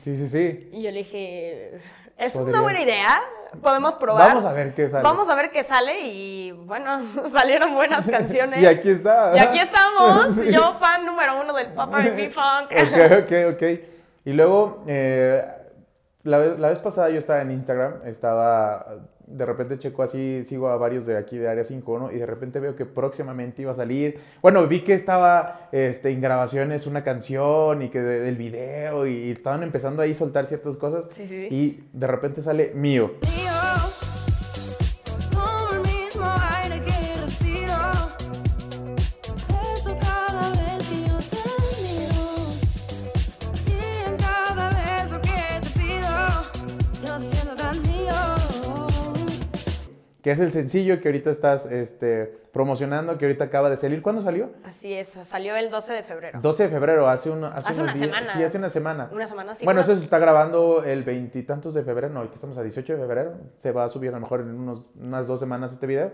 Sí, 0.00 0.16
sí, 0.16 0.26
sí. 0.28 0.70
Y 0.72 0.82
yo 0.82 0.90
le 0.90 0.98
dije, 0.98 1.80
es 2.16 2.32
Podría. 2.32 2.54
una 2.54 2.62
buena 2.62 2.80
idea, 2.80 3.20
podemos 3.60 3.94
probar. 3.96 4.28
Vamos 4.28 4.44
a 4.46 4.52
ver 4.52 4.72
qué 4.74 4.88
sale. 4.88 5.02
Vamos 5.02 5.28
a 5.28 5.34
ver 5.34 5.50
qué 5.50 5.62
sale 5.62 6.00
y 6.00 6.52
bueno, 6.52 6.96
salieron 7.30 7.74
buenas 7.74 8.06
canciones. 8.10 8.62
Y 8.62 8.66
aquí 8.66 8.88
está. 8.88 9.36
Y 9.36 9.40
aquí 9.40 9.58
estamos, 9.58 10.34
Sí. 10.36 10.50
yo 10.50 10.74
fan 10.78 11.04
número 11.04 11.38
uno 11.38 11.52
del 11.52 11.72
pop 11.74 11.92
R&B 11.94 12.30
funk. 12.30 12.72
Ok, 12.72 13.24
ok, 13.24 13.54
ok. 13.54 13.62
Y 14.24 14.32
luego, 14.32 14.84
eh, 14.86 15.44
la, 16.24 16.38
vez, 16.38 16.58
la 16.58 16.68
vez 16.70 16.78
pasada 16.78 17.10
yo 17.10 17.18
estaba 17.18 17.42
en 17.42 17.50
Instagram, 17.50 17.94
estaba, 18.06 18.98
de 19.26 19.44
repente 19.46 19.78
checo 19.78 20.02
así, 20.02 20.42
sigo 20.44 20.68
a 20.68 20.76
varios 20.76 21.06
de 21.06 21.16
aquí 21.16 21.38
de 21.38 21.48
Área 21.48 21.64
51 21.64 22.12
y 22.12 22.18
de 22.18 22.26
repente 22.26 22.60
veo 22.60 22.76
que 22.76 22.86
próximamente 22.86 23.62
iba 23.62 23.72
a 23.72 23.74
salir. 23.74 24.18
Bueno, 24.40 24.66
vi 24.66 24.80
que 24.80 24.94
estaba 24.94 25.68
este, 25.72 26.10
en 26.10 26.20
grabaciones 26.20 26.86
una 26.86 27.02
canción 27.04 27.82
y 27.82 27.88
que 27.88 28.00
de- 28.00 28.20
del 28.20 28.36
video 28.36 29.06
y, 29.06 29.12
y 29.14 29.30
estaban 29.30 29.62
empezando 29.62 30.02
ahí 30.02 30.12
a 30.12 30.14
soltar 30.14 30.46
ciertas 30.46 30.76
cosas. 30.76 31.08
Sí, 31.16 31.26
sí. 31.26 31.48
Y 31.50 31.84
de 31.92 32.06
repente 32.06 32.42
sale 32.42 32.72
mío. 32.74 33.12
Mío, 33.22 33.51
Que 50.22 50.30
es 50.30 50.38
el 50.38 50.52
sencillo 50.52 51.00
que 51.00 51.08
ahorita 51.08 51.30
estás 51.30 51.66
este, 51.66 52.26
promocionando, 52.52 53.18
que 53.18 53.24
ahorita 53.24 53.44
acaba 53.44 53.68
de 53.70 53.76
salir. 53.76 54.02
¿Cuándo 54.02 54.22
salió? 54.22 54.50
Así 54.64 54.92
es, 54.92 55.08
salió 55.24 55.56
el 55.56 55.68
12 55.68 55.92
de 55.92 56.02
febrero. 56.04 56.38
12 56.40 56.62
de 56.62 56.68
febrero, 56.68 57.08
hace, 57.08 57.28
un, 57.30 57.42
hace, 57.44 57.68
Hace 57.70 57.80
unos 57.82 57.94
una 57.96 58.06
días. 58.06 58.06
semana. 58.16 58.32
Sí, 58.32 58.44
hace 58.44 58.58
una 58.58 58.70
semana. 58.70 59.10
Una 59.12 59.26
semana, 59.26 59.54
sí, 59.56 59.64
Bueno, 59.64 59.80
una- 59.80 59.84
eso 59.90 59.98
se 59.98 60.04
está 60.04 60.20
grabando 60.20 60.84
el 60.84 61.02
veintitantos 61.02 61.74
de 61.74 61.82
febrero, 61.82 62.12
no, 62.14 62.22
estamos 62.22 62.56
a 62.56 62.62
18 62.62 62.92
de 62.92 62.98
febrero. 63.00 63.34
Se 63.56 63.72
va 63.72 63.82
a 63.84 63.88
subir 63.88 64.10
a 64.10 64.12
lo 64.12 64.20
mejor 64.20 64.42
en 64.42 64.54
unos, 64.54 64.88
unas 64.94 65.26
dos 65.26 65.40
semanas 65.40 65.72
este 65.72 65.88
video. 65.88 66.12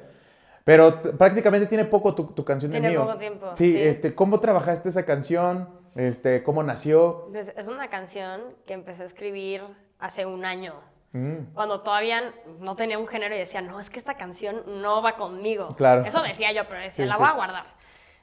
Pero 0.64 1.02
prácticamente 1.18 1.66
tiene 1.66 1.84
poco 1.84 2.14
tu, 2.14 2.28
tu 2.28 2.44
canción 2.46 2.70
de 2.72 2.78
Tiene 2.80 2.90
mío. 2.94 3.04
poco 3.06 3.18
tiempo, 3.18 3.46
Sí, 3.56 3.72
sí. 3.72 3.78
Este, 3.82 4.14
¿cómo 4.14 4.40
trabajaste 4.40 4.88
esa 4.88 5.04
canción? 5.04 5.68
Este, 5.96 6.42
¿Cómo 6.42 6.62
nació? 6.62 7.28
Pues, 7.30 7.52
es 7.56 7.68
una 7.68 7.88
canción 7.90 8.40
que 8.66 8.72
empecé 8.74 9.02
a 9.02 9.06
escribir 9.06 9.62
hace 9.98 10.24
un 10.26 10.44
año. 10.46 10.74
Mm, 11.12 11.54
Cuando 11.54 11.80
todavía 11.80 12.34
no 12.60 12.76
tenía 12.76 12.98
un 12.98 13.06
género 13.08 13.34
y 13.34 13.38
decía, 13.38 13.62
no, 13.62 13.80
es 13.80 13.88
que 13.90 13.98
esta 13.98 14.14
canción 14.14 14.62
no 14.82 15.00
va 15.02 15.16
conmigo. 15.16 15.68
Claro. 15.76 16.04
Eso 16.04 16.22
decía 16.22 16.52
yo, 16.52 16.68
pero 16.68 16.80
decía, 16.82 17.04
Sí, 17.04 17.08
la 17.08 17.14
sí. 17.14 17.20
voy 17.20 17.28
a 17.28 17.32
guardar. 17.32 17.64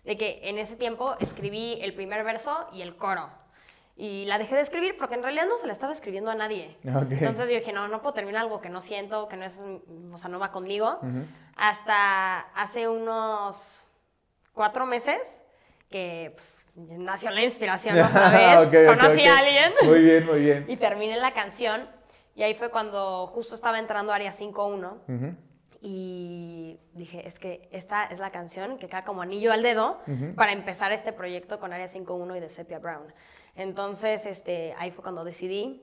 De 0.04 0.18
que 0.18 0.42
en 0.44 0.60
ese 0.60 0.76
tiempo 0.76 1.16
escribí 1.20 1.80
el 1.82 1.94
primer 1.96 2.24
verso 2.24 2.68
y 2.74 2.82
el 2.84 2.96
coro. 2.96 3.28
Y 3.98 4.26
la 4.26 4.38
dejé 4.38 4.56
de 4.56 4.62
escribir 4.62 4.98
porque 4.98 5.16
en 5.16 5.24
realidad 5.24 5.46
no 5.48 5.58
se 5.58 5.66
la 5.68 5.74
estaba 5.74 5.94
escribiendo 5.94 6.30
a 6.30 6.36
nadie. 6.36 6.78
Ok. 6.88 7.12
Entonces 7.12 7.50
yo 7.50 7.56
dije, 7.58 7.72
no, 7.74 7.88
no 7.88 8.02
puedo 8.02 8.14
terminar 8.14 8.42
algo 8.44 8.60
que 8.62 8.70
no 8.70 8.82
siento, 8.82 9.28
que 9.30 9.38
no 9.38 9.46
es, 9.46 9.60
o 10.12 10.18
sea, 10.18 10.30
no 10.30 10.38
va 10.38 10.52
conmigo. 10.52 11.00
Hasta 11.56 12.40
hace 12.54 12.88
unos 12.88 13.86
cuatro 14.54 14.86
meses 14.86 15.42
que 15.90 16.34
pues, 16.36 16.70
nació 16.76 17.32
la 17.32 17.42
inspiración 17.44 17.98
otra 18.00 18.30
vez. 18.32 18.58
Ok, 18.68 18.74
ok, 18.92 19.00
Conocí 19.00 19.22
ok. 19.22 19.28
a 19.34 19.38
alguien 19.40 19.74
Muy 19.86 20.00
bien, 20.02 20.26
muy 20.26 20.40
bien. 20.42 20.66
y 20.70 20.78
terminé 20.78 21.16
la 21.18 21.34
canción 21.34 21.88
Y 22.36 22.44
ahí 22.44 22.54
fue 22.54 22.70
cuando 22.70 23.28
justo 23.28 23.56
estaba 23.56 23.80
entrando 23.80 24.12
Área 24.12 24.32
5.1 24.32 24.98
Ujú. 25.08 25.36
y 25.82 26.78
dije, 26.94 27.26
es 27.28 27.40
que 27.40 27.68
esta 27.72 28.06
es 28.06 28.20
la 28.20 28.30
canción 28.32 28.78
que 28.78 28.90
cae 28.90 29.04
como 29.06 29.22
anillo 29.22 29.54
al 29.54 29.64
dedo 29.64 30.00
para 30.36 30.52
empezar 30.52 30.92
este 30.92 31.14
proyecto 31.14 31.60
con 31.60 31.72
Área 31.72 31.88
5.1 31.88 32.36
y 32.38 32.40
de 32.42 32.50
Sepia 32.50 32.80
Brown. 32.80 33.14
Entonces, 33.56 34.26
este, 34.26 34.74
ahí 34.78 34.92
fue 34.92 35.02
cuando 35.04 35.24
decidí 35.24 35.82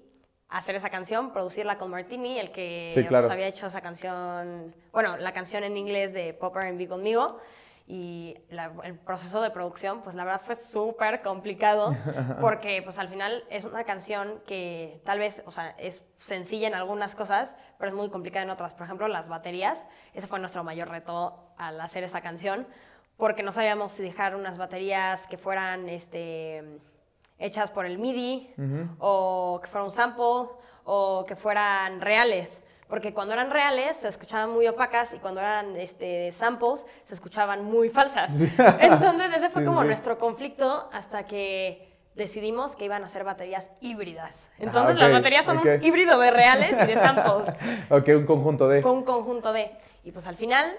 hacer 0.50 0.74
esa 0.74 0.90
canción, 0.90 1.32
producirla 1.32 1.78
con 1.78 1.90
Martini, 1.90 2.38
el 2.38 2.52
que 2.52 2.90
Sí, 2.94 3.02
claro. 3.06 3.22
pues, 3.26 3.32
había 3.32 3.46
hecho 3.46 3.66
esa 3.66 3.80
canción, 3.80 4.74
bueno, 4.92 5.16
la 5.16 5.32
canción 5.32 5.64
en 5.64 5.78
inglés 5.78 6.12
de 6.12 6.34
Pop 6.34 6.54
R&B 6.54 6.86
conmigo. 6.88 7.38
Y 7.86 8.36
la- 8.48 8.72
el 8.84 8.94
proceso 8.96 9.40
de 9.42 9.50
producción, 9.50 10.02
pues 10.02 10.14
la 10.14 10.24
verdad 10.24 10.40
fue 10.40 10.54
súper 10.54 11.20
complicado 11.22 11.92
porque 12.40 12.80
pues 12.82 12.98
al 12.98 13.08
final 13.08 13.44
es 13.50 13.64
una 13.64 13.84
canción 13.84 14.40
que 14.46 15.00
tal 15.04 15.18
vez, 15.18 15.42
o 15.46 15.50
sea, 15.50 15.70
es 15.78 16.02
sencilla 16.18 16.68
en 16.68 16.74
algunas 16.74 17.14
cosas, 17.14 17.56
pero 17.78 17.88
es 17.90 17.94
muy 17.94 18.08
complicada 18.08 18.44
en 18.44 18.50
otras. 18.50 18.72
Por 18.74 18.84
ejemplo, 18.84 19.08
las 19.08 19.28
baterías, 19.28 19.86
ese 20.14 20.26
fue 20.26 20.38
nuestro 20.38 20.62
mayor 20.64 20.88
reto 20.88 21.52
al 21.58 21.80
hacer 21.80 22.04
esa 22.04 22.20
canción, 22.20 22.66
porque 23.16 23.42
no 23.42 23.52
sabíamos 23.52 23.92
si 23.92 24.02
dejar 24.02 24.36
unas 24.36 24.58
baterías 24.58 25.26
que 25.26 25.36
fueran 25.36 25.88
este, 25.88 26.78
hechas 27.38 27.70
por 27.70 27.84
el 27.84 27.98
MIDI 27.98 28.54
o 29.00 29.58
que 29.62 29.68
fuera 29.68 29.84
un 29.84 29.90
sample 29.90 30.54
o 30.84 31.24
que 31.26 31.36
fueran 31.36 32.00
reales. 32.00 32.62
Porque 32.92 33.14
cuando 33.14 33.32
eran 33.32 33.50
reales 33.50 33.96
se 33.96 34.08
escuchaban 34.08 34.50
muy 34.50 34.66
opacas 34.68 35.14
y 35.14 35.18
cuando 35.18 35.40
eran 35.40 35.76
este, 35.76 36.30
samples 36.30 36.84
se 37.04 37.14
escuchaban 37.14 37.64
muy 37.64 37.88
falsas. 37.88 38.28
Entonces 38.80 39.30
ese 39.34 39.48
fue 39.48 39.62
Sí, 39.62 39.66
como 39.66 39.80
sí. 39.80 39.86
nuestro 39.86 40.18
conflicto 40.18 40.90
hasta 40.92 41.24
que 41.24 41.90
decidimos 42.14 42.76
que 42.76 42.84
iban 42.84 43.02
a 43.02 43.08
ser 43.08 43.24
baterías 43.24 43.70
híbridas. 43.80 44.46
Entonces 44.58 44.96
ok, 44.96 45.00
las 45.00 45.10
baterías 45.10 45.46
son 45.46 45.56
ok. 45.56 45.64
un 45.64 45.82
híbrido 45.82 46.18
de 46.18 46.32
reales 46.32 46.72
y 46.82 46.86
de 46.86 46.96
samples. 46.98 47.48
Ok, 47.88 48.08
un 48.08 48.26
conjunto 48.26 48.68
de... 48.68 48.82
Fue 48.82 48.90
un 48.92 49.04
conjunto 49.04 49.54
de... 49.54 49.70
Y 50.04 50.12
pues 50.12 50.26
al 50.26 50.36
final, 50.36 50.70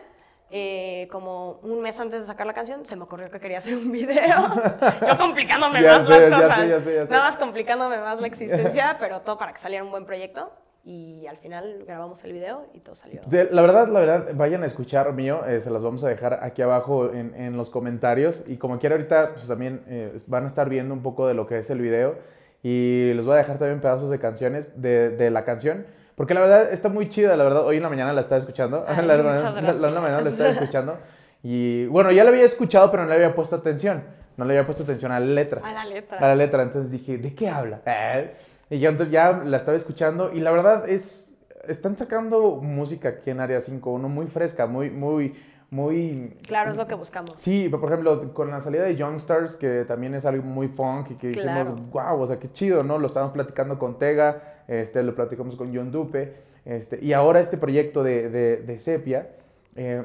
eh, 0.51 1.07
como 1.11 1.53
un 1.63 1.81
mes 1.81 1.99
antes 1.99 2.21
de 2.21 2.27
sacar 2.27 2.45
la 2.45 2.53
canción, 2.53 2.85
se 2.85 2.95
me 2.95 3.05
ocurrió 3.05 3.31
que 3.31 3.39
quería 3.39 3.57
hacer 3.57 3.73
un 3.75 3.91
video. 3.91 4.13
Yo 5.09 5.17
complicándome 5.17 5.81
Ya 5.81 5.97
más 5.97 6.07
sé, 6.07 6.29
las 6.29 6.29
ya 6.29 6.37
cosas. 6.47 6.59
sé, 6.59 6.67
ya 6.69 6.79
sé, 6.81 6.93
ya 6.93 7.07
sé. 7.07 7.11
Nada 7.11 7.29
más 7.31 7.37
complicándome 7.37 7.97
más 7.97 8.21
la 8.21 8.27
existencia, 8.27 8.97
pero 8.99 9.21
todo 9.21 9.39
para 9.39 9.51
que 9.51 9.57
saliera 9.57 9.83
un 9.83 9.89
buen 9.89 10.05
proyecto. 10.05 10.51
Y 10.85 11.25
al 11.27 11.37
final 11.37 11.83
grabamos 11.87 12.21
el 12.25 12.33
video 12.33 12.65
y 12.73 12.79
todo 12.81 12.93
salió. 12.95 13.21
De- 13.27 13.47
la 13.51 13.61
verdad, 13.61 13.87
la 13.87 13.99
verdad, 14.01 14.27
vayan 14.35 14.63
a 14.63 14.65
escuchar 14.65 15.13
mío, 15.13 15.45
eh, 15.47 15.61
se 15.61 15.69
las 15.69 15.81
vamos 15.81 16.03
a 16.03 16.09
dejar 16.09 16.39
aquí 16.41 16.61
abajo 16.61 17.09
en, 17.13 17.33
en 17.35 17.55
los 17.55 17.69
comentarios 17.69 18.43
y 18.47 18.57
como 18.57 18.79
quiera 18.79 18.95
ahorita, 18.95 19.31
pues 19.33 19.47
también 19.47 19.81
eh, 19.87 20.17
van 20.27 20.43
a 20.43 20.47
estar 20.47 20.67
viendo 20.67 20.93
un 20.93 21.01
poco 21.01 21.25
de 21.25 21.35
lo 21.35 21.47
que 21.47 21.57
es 21.59 21.69
el 21.69 21.79
video 21.79 22.15
y 22.63 23.13
les 23.13 23.23
voy 23.23 23.35
a 23.35 23.37
dejar 23.37 23.59
también 23.59 23.79
pedazos 23.79 24.09
de 24.09 24.19
canciones, 24.19 24.67
de, 24.75 25.09
de 25.11 25.29
la 25.31 25.45
canción, 25.45 25.85
porque 26.15 26.33
la 26.33 26.41
verdad 26.41 26.73
está 26.73 26.89
muy 26.89 27.07
chida, 27.07 27.37
la 27.37 27.45
verdad, 27.45 27.65
hoy 27.65 27.77
en 27.77 27.83
la 27.83 27.89
mañana 27.89 28.11
la 28.11 28.19
estaba 28.21 28.39
escuchando, 28.39 28.83
Ay, 28.87 29.05
la, 29.05 29.15
la- 29.17 29.23
la- 29.61 29.71
en 29.87 29.93
la 29.95 30.01
mañana 30.01 30.21
la 30.21 30.29
estaba 30.31 30.49
escuchando 30.49 30.97
y 31.41 31.85
bueno, 31.87 32.11
ya 32.11 32.25
la 32.25 32.29
había 32.31 32.43
escuchado, 32.43 32.91
pero 32.91 33.03
no 33.03 33.09
le 33.09 33.15
había 33.15 33.33
puesto 33.33 33.55
atención, 33.55 34.03
no 34.35 34.43
le 34.43 34.53
había 34.57 34.65
puesto 34.65 34.83
atención 34.83 35.13
a 35.13 35.19
la 35.21 35.25
letra. 35.27 35.61
A 35.63 35.71
la 35.71 35.85
letra. 35.85 36.17
A 36.17 36.27
la 36.27 36.35
letra, 36.35 36.61
entonces 36.63 36.91
dije, 36.91 37.17
¿de 37.17 37.33
qué 37.33 37.47
habla? 37.49 37.81
Eh, 37.85 38.33
Y 38.69 38.79
ya, 38.79 38.89
entonces 38.89 39.13
ya 39.13 39.41
la 39.43 39.57
estaba 39.57 39.77
escuchando 39.77 40.31
y 40.33 40.39
la 40.39 40.51
verdad 40.51 40.89
es, 40.89 41.31
están 41.67 41.97
sacando 41.97 42.55
música 42.57 43.09
aquí 43.09 43.29
en 43.29 43.39
Área 43.39 43.59
5.1 43.59 43.99
muy 44.07 44.27
fresca, 44.27 44.65
muy, 44.65 44.89
muy, 44.89 45.35
muy... 45.69 46.37
Claro, 46.47 46.71
es 46.71 46.77
lo 46.77 46.87
que 46.87 46.95
buscamos. 46.95 47.39
Sí, 47.39 47.69
por 47.69 47.83
ejemplo, 47.85 48.33
con 48.33 48.49
la 48.51 48.61
salida 48.61 48.83
de 48.83 48.95
Youngstars, 48.95 49.55
que 49.55 49.85
también 49.85 50.15
es 50.15 50.25
algo 50.25 50.43
muy 50.43 50.67
funk 50.67 51.11
y 51.11 51.15
que 51.15 51.31
Claro. 51.31 51.71
dijimos, 51.71 51.91
wow, 51.91 52.21
o 52.21 52.27
sea, 52.27 52.39
qué 52.39 52.51
chido, 52.51 52.81
¿no? 52.83 52.97
Lo 52.99 53.07
estábamos 53.07 53.33
platicando 53.33 53.77
con 53.77 53.99
Tega, 53.99 54.63
este, 54.67 55.03
lo 55.03 55.13
platicamos 55.13 55.55
con 55.55 55.75
John 55.75 55.91
Dupe, 55.91 56.33
este, 56.65 56.97
y 57.01 57.13
ahora 57.13 57.41
este 57.41 57.57
proyecto 57.57 58.03
de, 58.03 58.29
de, 58.29 58.57
de 58.57 58.77
Sepia, 58.79 59.29
eh, 59.75 60.03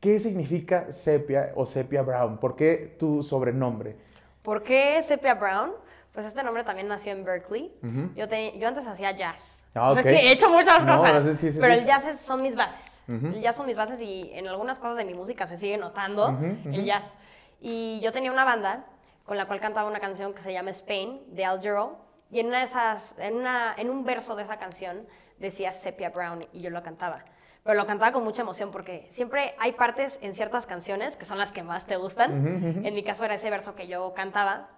¿qué 0.00 0.20
significa 0.20 0.92
Sepia 0.92 1.52
o 1.56 1.66
Sepia 1.66 2.02
Brown? 2.02 2.38
¿Por 2.38 2.54
qué 2.54 2.94
tu 2.98 3.22
sobrenombre? 3.22 3.96
¿Por 4.42 4.62
qué 4.62 5.02
Sepia 5.02 5.34
Brown? 5.34 5.72
Pues 6.16 6.24
este 6.28 6.42
nombre 6.42 6.64
también 6.64 6.88
nació 6.88 7.12
en 7.12 7.24
Berkeley. 7.26 7.70
Yo, 8.14 8.26
te- 8.26 8.58
yo 8.58 8.68
antes 8.68 8.86
hacía 8.86 9.10
jazz. 9.10 9.62
Ah, 9.74 9.90
O 9.90 9.92
sea 9.92 10.00
ok. 10.00 10.08
que 10.08 10.16
he 10.16 10.32
hecho 10.32 10.48
muchas 10.48 10.82
No, 10.82 10.96
cosas. 10.96 11.24
sí, 11.24 11.36
sí, 11.36 11.52
sí, 11.52 11.58
pero 11.60 11.74
el 11.74 11.84
jazz 11.84 12.06
es- 12.06 12.20
son 12.20 12.40
mis 12.40 12.56
bases. 12.56 12.98
El 13.06 13.42
jazz 13.42 13.54
son 13.54 13.66
mis 13.66 13.76
bases 13.76 14.00
y 14.00 14.30
en 14.32 14.48
algunas 14.48 14.78
cosas 14.78 14.96
de 14.96 15.04
mi 15.04 15.12
música 15.12 15.46
se 15.46 15.58
sigue 15.58 15.76
notando 15.76 16.28
el 16.64 16.84
jazz. 16.86 17.14
Y 17.60 18.00
yo 18.02 18.12
tenía 18.14 18.32
una 18.32 18.44
banda 18.46 18.86
con 19.24 19.36
la 19.36 19.44
cual 19.44 19.60
cantaba 19.60 19.86
una 19.90 20.00
canción 20.00 20.32
que 20.32 20.40
se 20.40 20.54
llama 20.54 20.70
Spain, 20.70 21.20
de 21.34 21.44
Al 21.44 21.58
Jarreau. 21.62 21.98
Y 22.30 22.40
en, 22.40 22.46
una 22.46 22.60
de 22.60 22.64
esas, 22.64 23.14
en, 23.18 23.34
una, 23.36 23.74
en 23.76 23.90
un 23.90 24.06
verso 24.06 24.36
de 24.36 24.42
esa 24.44 24.56
canción 24.56 25.06
decía 25.38 25.70
Sepia 25.70 26.08
Brown 26.08 26.46
y 26.54 26.62
yo 26.62 26.70
lo 26.70 26.82
cantaba. 26.82 27.26
Pero 27.62 27.76
lo 27.76 27.84
cantaba 27.86 28.12
con 28.12 28.24
mucha 28.24 28.40
emoción 28.40 28.70
porque 28.70 29.06
siempre 29.10 29.54
hay 29.58 29.72
partes 29.72 30.18
en 30.22 30.32
ciertas 30.32 30.64
canciones 30.64 31.14
que 31.16 31.26
son 31.26 31.36
las 31.36 31.52
que 31.52 31.62
más 31.62 31.84
te 31.86 31.96
gustan. 31.96 32.82
En 32.86 32.94
mi 32.94 33.02
caso 33.02 33.22
era 33.22 33.34
ese 33.34 33.50
verso 33.50 33.74
que 33.74 33.86
yo 33.86 34.14
cantaba. 34.14 34.70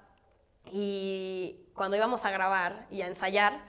Y 0.73 1.69
cuando 1.75 1.97
íbamos 1.97 2.25
a 2.25 2.31
grabar 2.31 2.87
y 2.91 3.03
a 3.03 3.07
ensayar, 3.07 3.61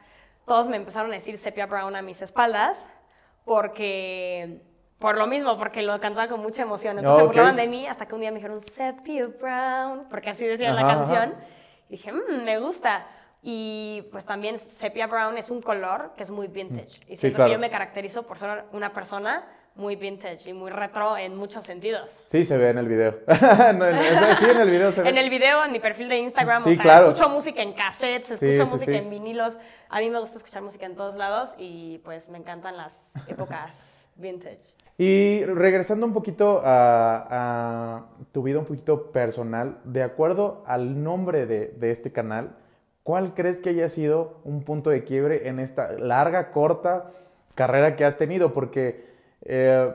todos 0.46 0.68
me 0.68 0.78
empezaron 0.78 1.12
a 1.12 1.16
decir 1.16 1.38
Sepia 1.38 1.66
Brown 1.68 1.96
a 1.96 2.02
mis 2.02 2.22
espaldas 2.22 2.86
porque 3.46 4.62
por 5.00 5.18
lo 5.18 5.28
mismo, 5.28 5.58
porque 5.58 5.82
lo 5.82 6.00
cantaba 6.00 6.28
con 6.28 6.42
mucha 6.42 6.62
emoción. 6.64 7.00
Entonces 7.00 7.20
Ah, 7.20 7.22
se 7.24 7.28
burlaban 7.28 7.56
de 7.56 7.68
mí 7.68 7.88
hasta 7.88 8.06
que 8.06 8.16
un 8.16 8.22
día 8.22 8.32
me 8.32 8.36
dijeron 8.38 8.62
Sepia 8.62 9.24
Brown, 9.40 10.08
porque 10.10 10.30
así 10.30 10.46
decía 10.46 10.72
la 10.74 10.82
Ajá, 10.82 10.96
canción. 10.96 11.24
ajá. 11.34 11.46
Y 11.88 11.92
dije, 11.94 12.12
"Mm, 12.12 12.44
me 12.44 12.60
gusta. 12.60 13.08
Y 13.42 14.04
pues 14.12 14.26
también 14.26 14.58
Sepia 14.58 15.08
Brown 15.08 15.38
es 15.38 15.50
un 15.50 15.62
color 15.62 16.14
que 16.18 16.24
es 16.24 16.32
muy 16.32 16.48
vintage. 16.50 17.00
Y 17.08 17.16
Sí, 17.16 17.18
siento 17.18 17.38
claro. 17.38 17.50
que 17.50 17.54
yo 17.54 17.60
me 17.60 17.70
caracterizo 17.70 18.24
por 18.28 18.38
ser 18.38 18.66
una 18.74 18.92
persona 18.92 19.48
muy 19.80 19.96
vintage 19.96 20.50
y 20.50 20.54
muy 20.54 20.70
retro 20.70 21.18
en 21.18 21.36
muchos 21.38 21.64
sentidos. 21.64 22.22
Sí, 22.26 22.44
se 22.46 22.58
ve 22.58 22.70
en 22.70 22.78
el 22.78 22.88
video. 22.88 23.16
No, 23.78 23.88
en- 23.88 23.98
sí, 24.38 24.46
en 24.54 24.62
el 24.62 24.70
video 24.70 24.92
se 24.92 25.02
ve. 25.02 25.10
En 25.10 25.18
el 25.18 25.30
video, 25.30 25.64
en 25.66 25.72
mi 25.72 25.80
perfil 25.80 26.10
de 26.10 26.18
Instagram, 26.20 26.62
Sí, 26.64 26.72
o 26.72 26.74
sea, 26.74 26.84
claro. 26.84 27.08
escucho 27.12 27.30
música 27.30 27.62
en 27.62 27.74
cassettes, 27.74 28.32
escucho 28.32 28.66
sí, 28.66 28.72
música 28.72 28.98
en 28.98 29.10
vinilos. 29.10 29.58
A 29.90 30.00
mí 30.00 30.10
me 30.10 30.20
gusta 30.20 30.38
escuchar 30.38 30.62
música 30.62 30.86
en 30.86 30.96
todos 30.96 31.16
lados 31.16 31.56
y 31.58 32.00
pues 32.00 32.28
me 32.30 32.38
encantan 32.38 32.76
las 32.78 33.14
épocas 33.28 34.06
vintage. 34.18 34.60
Y 34.98 35.46
regresando 35.46 36.06
un 36.06 36.12
poquito 36.14 36.62
a, 36.66 37.28
a 37.30 38.06
tu 38.34 38.44
vida 38.44 38.60
un 38.60 38.66
poquito 38.66 39.12
personal, 39.14 39.78
de 39.86 40.04
acuerdo 40.04 40.62
al 40.68 41.02
nombre 41.02 41.46
de, 41.46 41.68
de 41.70 41.92
este 41.92 42.12
canal, 42.12 42.58
¿cuál 43.04 43.34
crees 43.34 43.58
que 43.62 43.70
haya 43.70 43.88
sido 43.88 44.42
un 44.44 44.64
punto 44.66 44.90
de 44.90 45.06
quiebre 45.06 45.48
en 45.48 45.60
esta 45.60 45.94
larga, 45.94 46.52
corta 46.52 47.12
carrera 47.56 47.96
que 47.96 48.04
has 48.04 48.18
tenido? 48.18 48.52
Porque 48.54 49.08
eh, 49.44 49.94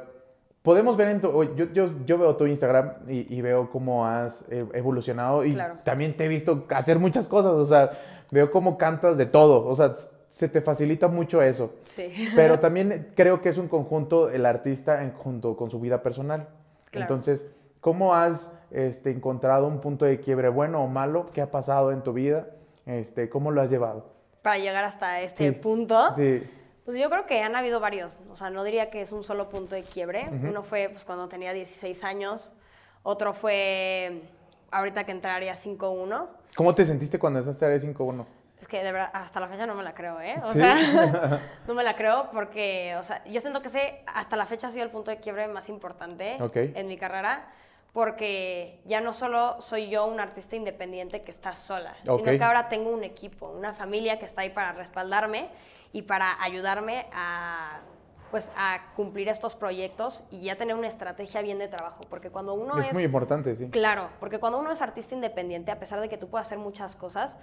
podemos 0.62 0.96
ver 0.96 1.08
en 1.08 1.20
tu, 1.20 1.44
yo, 1.54 1.66
yo, 1.72 1.90
yo 2.06 2.18
veo 2.18 2.36
tu 2.36 2.46
Instagram 2.46 2.92
y, 3.08 3.34
y 3.36 3.40
veo 3.42 3.70
cómo 3.70 4.06
has 4.06 4.44
eh, 4.50 4.64
evolucionado 4.72 5.44
y 5.44 5.54
Claro. 5.54 5.76
también 5.84 6.16
te 6.16 6.24
he 6.24 6.28
visto 6.28 6.64
hacer 6.70 6.98
muchas 6.98 7.26
cosas, 7.26 7.52
o 7.52 7.66
sea, 7.66 7.90
veo 8.30 8.50
cómo 8.50 8.78
cantas 8.78 9.16
de 9.18 9.26
todo, 9.26 9.66
o 9.66 9.74
sea, 9.74 9.92
se 10.30 10.48
te 10.48 10.60
facilita 10.60 11.06
mucho 11.08 11.42
eso. 11.42 11.74
Sí. 11.82 12.10
Pero 12.34 12.58
también 12.58 13.12
creo 13.14 13.40
que 13.40 13.48
es 13.50 13.58
un 13.58 13.68
conjunto 13.68 14.30
el 14.30 14.46
artista 14.46 15.02
en, 15.04 15.12
junto 15.12 15.56
con 15.56 15.70
su 15.70 15.78
vida 15.80 16.02
personal. 16.02 16.48
Claro. 16.90 17.02
Entonces, 17.04 17.48
¿cómo 17.80 18.14
has 18.14 18.52
este, 18.70 19.10
encontrado 19.10 19.68
un 19.68 19.80
punto 19.80 20.04
de 20.06 20.18
quiebre 20.18 20.48
bueno 20.48 20.82
o 20.82 20.88
malo? 20.88 21.26
¿Qué 21.32 21.40
ha 21.42 21.50
pasado 21.50 21.92
en 21.92 22.02
tu 22.02 22.12
vida? 22.12 22.46
Este, 22.86 23.28
¿Cómo 23.28 23.50
lo 23.52 23.60
has 23.62 23.70
llevado? 23.70 24.06
Para 24.42 24.58
llegar 24.58 24.84
hasta 24.84 25.20
este 25.20 25.48
Sí. 25.48 25.52
punto, 25.52 26.12
Sí. 26.14 26.42
Pues 26.84 26.98
yo 26.98 27.08
creo 27.10 27.26
que 27.26 27.40
han 27.40 27.56
habido 27.56 27.80
varios. 27.80 28.16
O 28.30 28.36
sea, 28.36 28.50
no 28.50 28.62
diría 28.64 28.90
que 28.90 29.00
es 29.00 29.12
un 29.12 29.24
solo 29.24 29.48
punto 29.48 29.74
de 29.74 29.82
quiebre. 29.82 30.28
Uno 30.30 30.62
fue 30.62 30.88
pues, 30.90 31.04
cuando 31.04 31.28
tenía 31.28 31.52
16 31.52 32.04
años. 32.04 32.52
Otro 33.02 33.32
fue 33.34 34.22
ahorita 34.70 35.04
que 35.04 35.12
entraría 35.12 35.54
5-1. 35.54 36.26
¿Cómo 36.56 36.74
te 36.74 36.84
sentiste 36.84 37.18
cuando 37.18 37.38
entraste 37.38 37.64
a 37.64 37.68
Área 37.68 37.78
5-1? 37.80 38.26
Es 38.60 38.68
que 38.68 38.82
de 38.82 38.92
verdad, 38.92 39.10
hasta 39.12 39.40
la 39.40 39.48
fecha 39.48 39.66
no 39.66 39.74
me 39.74 39.82
la 39.82 39.94
creo, 39.94 40.20
¿eh? 40.20 40.36
O 40.42 40.50
¿Sí? 40.50 40.60
sea, 40.60 41.40
no 41.66 41.74
me 41.74 41.82
la 41.82 41.96
creo 41.96 42.30
porque, 42.32 42.96
o 42.98 43.02
sea, 43.02 43.24
yo 43.24 43.40
siento 43.40 43.60
que 43.60 43.68
ese 43.68 44.02
hasta 44.06 44.36
la 44.36 44.46
fecha 44.46 44.68
ha 44.68 44.70
sido 44.70 44.84
el 44.84 44.90
punto 44.90 45.10
de 45.10 45.18
quiebre 45.18 45.48
más 45.48 45.68
importante 45.68 46.38
Ok. 46.40 46.56
en 46.56 46.86
mi 46.86 46.96
carrera 46.96 47.46
porque 47.94 48.80
ya 48.86 49.00
no 49.00 49.12
solo 49.12 49.60
soy 49.60 49.88
yo 49.88 50.04
un 50.06 50.18
artista 50.18 50.56
independiente 50.56 51.22
que 51.22 51.30
está 51.30 51.54
sola, 51.54 51.94
sino 52.02 52.18
que 52.24 52.42
ahora 52.42 52.68
tengo 52.68 52.90
un 52.90 53.04
equipo, 53.04 53.48
una 53.48 53.72
familia 53.72 54.18
que 54.18 54.26
está 54.26 54.42
ahí 54.42 54.50
para 54.50 54.72
respaldarme 54.72 55.48
y 55.92 56.02
para 56.02 56.42
ayudarme 56.42 57.06
a 57.14 57.80
pues 58.32 58.50
a 58.56 58.92
cumplir 58.96 59.28
estos 59.28 59.54
proyectos 59.54 60.24
y 60.32 60.40
ya 60.40 60.56
tener 60.56 60.74
una 60.74 60.88
estrategia 60.88 61.40
bien 61.40 61.60
de 61.60 61.68
trabajo, 61.68 62.00
porque 62.10 62.30
cuando 62.30 62.54
uno 62.54 62.76
es 62.80 62.92
muy 62.92 63.04
importante, 63.04 63.54
sí. 63.54 63.70
Claro, 63.70 64.08
porque 64.18 64.40
cuando 64.40 64.58
uno 64.58 64.72
es 64.72 64.82
artista 64.82 65.14
independiente, 65.14 65.70
a 65.70 65.78
pesar 65.78 66.00
de 66.00 66.08
que 66.08 66.18
tú 66.18 66.28
puedas 66.28 66.48
hacer 66.48 66.58
muchas 66.58 66.96
cosas, 66.96 67.36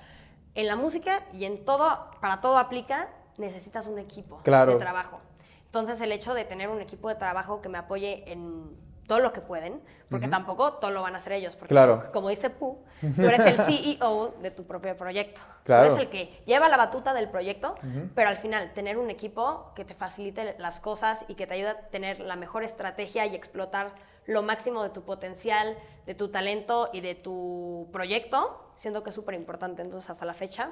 en 0.54 0.68
la 0.68 0.76
música 0.76 1.24
y 1.32 1.46
en 1.46 1.64
todo, 1.64 2.10
para 2.20 2.42
todo 2.42 2.58
aplica, 2.58 3.08
necesitas 3.38 3.88
un 3.88 4.00
equipo 4.00 4.42
Claro. 4.44 4.74
de 4.74 4.80
trabajo. 4.80 5.22
Entonces, 5.64 6.02
el 6.02 6.12
hecho 6.12 6.34
de 6.34 6.44
tener 6.44 6.68
un 6.68 6.82
equipo 6.82 7.08
de 7.08 7.16
trabajo 7.16 7.62
que 7.62 7.70
me 7.70 7.78
apoye 7.78 8.30
en 8.30 8.76
todo 9.12 9.20
lo 9.20 9.34
que 9.34 9.42
pueden, 9.42 9.82
porque 10.10 10.30
tampoco 10.30 10.76
todo 10.76 10.90
lo 10.90 11.02
van 11.02 11.16
a 11.16 11.18
hacer 11.18 11.34
ellos. 11.34 11.54
Porque 11.58 11.74
Claro. 11.74 12.10
como 12.14 12.30
dice 12.30 12.50
Pu, 12.50 12.78
tú 13.18 13.24
eres 13.24 13.42
el 13.46 13.58
CEO 13.58 14.36
de 14.42 14.52
tu 14.52 14.64
propio 14.64 14.96
proyecto. 14.96 15.42
Claro. 15.66 15.90
Tú 15.90 15.96
eres 15.96 16.06
el 16.06 16.10
que 16.10 16.42
lleva 16.46 16.70
la 16.70 16.78
batuta 16.78 17.14
del 17.14 17.28
proyecto, 17.28 17.76
pero 18.16 18.30
al 18.30 18.38
final 18.38 18.72
tener 18.72 18.98
un 18.98 19.10
equipo 19.10 19.74
que 19.76 19.84
te 19.84 19.96
facilite 19.96 20.56
las 20.60 20.80
cosas 20.80 21.26
y 21.28 21.36
que 21.36 21.46
te 21.46 21.56
ayude 21.56 21.72
a 21.72 21.80
tener 21.90 22.22
la 22.22 22.38
mejor 22.38 22.64
estrategia 22.64 23.26
y 23.26 23.36
explotar 23.36 23.92
lo 24.28 24.44
máximo 24.44 24.82
de 24.82 24.92
tu 24.92 25.02
potencial, 25.02 25.76
de 26.06 26.16
tu 26.16 26.30
talento 26.30 26.90
y 26.94 27.02
de 27.02 27.16
tu 27.16 27.90
proyecto, 27.92 28.72
siento 28.76 29.04
que 29.04 29.10
es 29.10 29.16
súper 29.16 29.36
importante. 29.36 29.82
Entonces, 29.82 30.10
hasta 30.10 30.24
la 30.24 30.34
fecha, 30.34 30.70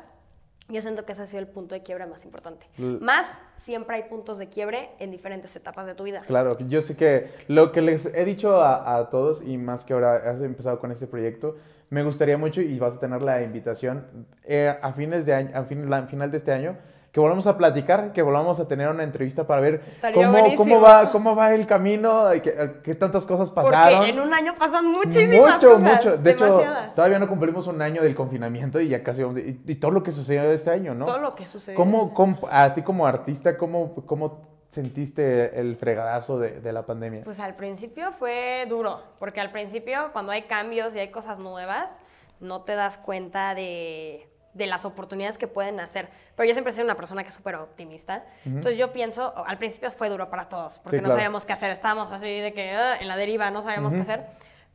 yo 0.69 0.81
siento 0.81 1.05
que 1.05 1.11
ese 1.13 1.23
ha 1.23 1.25
sido 1.27 1.39
el 1.39 1.47
punto 1.47 1.75
de 1.75 1.81
quiebre 1.83 2.05
más 2.05 2.23
importante. 2.25 2.65
L- 2.77 2.99
Más, 3.01 3.25
siempre 3.55 3.95
hay 3.95 4.03
puntos 4.03 4.37
de 4.37 4.47
quiebre 4.49 4.89
en 4.99 5.11
diferentes 5.11 5.55
etapas 5.55 5.85
de 5.85 5.95
tu 5.95 6.03
vida. 6.03 6.21
Claro, 6.27 6.57
yo 6.59 6.81
sé 6.81 6.95
que 6.95 7.29
lo 7.47 7.71
que 7.71 7.81
les 7.81 8.05
he 8.05 8.25
dicho 8.25 8.61
a, 8.61 8.97
a 8.97 9.09
todos 9.09 9.41
y 9.45 9.57
más 9.57 9.83
que 9.83 9.93
ahora 9.93 10.15
has 10.15 10.41
empezado 10.41 10.79
con 10.79 10.91
este 10.91 11.07
proyecto, 11.07 11.57
me 11.89 12.03
gustaría 12.03 12.37
mucho 12.37 12.61
y 12.61 12.77
vas 12.77 12.93
a 12.93 12.99
tener 12.99 13.21
la 13.23 13.41
invitación 13.41 14.05
eh, 14.43 14.73
a 14.81 14.93
fines 14.93 15.25
de 15.25 15.33
año, 15.33 15.51
a 15.55 15.63
fin- 15.63 15.89
la- 15.89 16.05
final 16.05 16.29
de 16.31 16.37
este 16.37 16.51
año, 16.51 16.77
que 17.11 17.19
volvamos 17.19 17.47
a 17.47 17.57
platicar, 17.57 18.13
que 18.13 18.21
volvamos 18.21 18.59
a 18.59 18.67
tener 18.67 18.87
una 18.87 19.03
entrevista 19.03 19.47
para 19.47 19.61
ver 19.61 19.81
cómo, 20.13 20.55
cómo 20.55 20.79
va, 20.81 21.11
cómo 21.11 21.35
va 21.35 21.53
el 21.55 21.65
camino, 21.65 22.25
qué, 22.43 22.73
qué 22.83 22.93
tantas 22.95 23.25
cosas 23.25 23.49
pasaron. 23.49 23.97
Porque 23.99 24.11
en 24.11 24.19
un 24.19 24.31
año 24.33 24.53
pasan 24.57 24.85
muchísimas 24.85 25.55
mucho, 25.55 25.71
cosas. 25.71 25.81
mucho. 25.95 26.17
De 26.17 26.33
demasiadas. 26.35 26.85
hecho, 26.85 26.95
todavía 26.95 27.17
no 27.19 27.27
cumplimos 27.27 27.65
un 27.65 27.81
año 27.81 28.03
del 28.03 28.13
confinamiento 28.13 28.79
y 28.79 28.89
ya 28.89 29.01
casi 29.03 29.23
vamos. 29.23 29.39
Y, 29.39 29.59
y 29.65 29.75
todo 29.75 29.89
lo 29.91 30.03
que 30.03 30.11
sucedió 30.11 30.43
este 30.51 30.69
año, 30.69 30.93
¿no? 30.93 31.05
Todo 31.05 31.17
lo 31.19 31.33
que 31.33 31.45
sucedió. 31.47 31.75
¿Cómo, 31.77 32.03
este- 32.03 32.13
cómo- 32.13 32.37
a 32.51 32.73
ti 32.75 32.83
como 32.83 33.07
artista, 33.07 33.57
cómo, 33.57 33.95
cómo 34.05 34.47
sentiste 34.69 35.59
el 35.59 35.75
fregadazo 35.77 36.37
de, 36.37 36.61
de 36.61 36.73
la 36.73 36.85
pandemia? 36.85 37.23
Pues 37.23 37.39
al 37.39 37.55
principio 37.55 38.11
fue 38.19 38.65
duro, 38.69 39.01
porque 39.17 39.41
al 39.41 39.51
principio 39.51 40.11
cuando 40.13 40.31
hay 40.31 40.43
cambios 40.43 40.95
y 40.95 40.99
hay 40.99 41.09
cosas 41.09 41.39
nuevas, 41.39 41.97
no 42.39 42.61
te 42.61 42.75
das 42.75 42.97
cuenta 42.99 43.55
de, 43.55 44.28
de 44.53 44.65
las 44.67 44.83
oportunidades 44.85 45.37
que 45.37 45.47
pueden 45.47 45.79
hacer. 45.79 46.09
Pero 46.35 46.47
yo 46.47 46.53
siempre 46.53 46.73
sido 46.73 46.85
una 46.85 46.95
persona 46.95 47.23
que 47.23 47.29
es 47.29 47.35
súper 47.35 47.55
optimista. 47.55 48.25
Entonces 48.45 48.77
yo 48.77 48.91
pienso, 48.91 49.33
al 49.45 49.57
principio 49.57 49.91
fue 49.91 50.09
duro 50.09 50.29
para 50.29 50.49
todos, 50.49 50.79
porque 50.79 50.97
Sí, 50.97 51.01
no 51.01 51.07
claro. 51.07 51.19
sabíamos 51.19 51.45
qué 51.45 51.53
hacer. 51.53 51.71
Estábamos 51.71 52.11
así 52.11 52.39
de 52.39 52.53
que 52.53 52.71
"Ah", 52.71 52.97
en 52.99 53.07
la 53.07 53.15
deriva, 53.15 53.51
no 53.51 53.61
sabíamos 53.61 53.93
qué 53.93 54.01
hacer. 54.01 54.25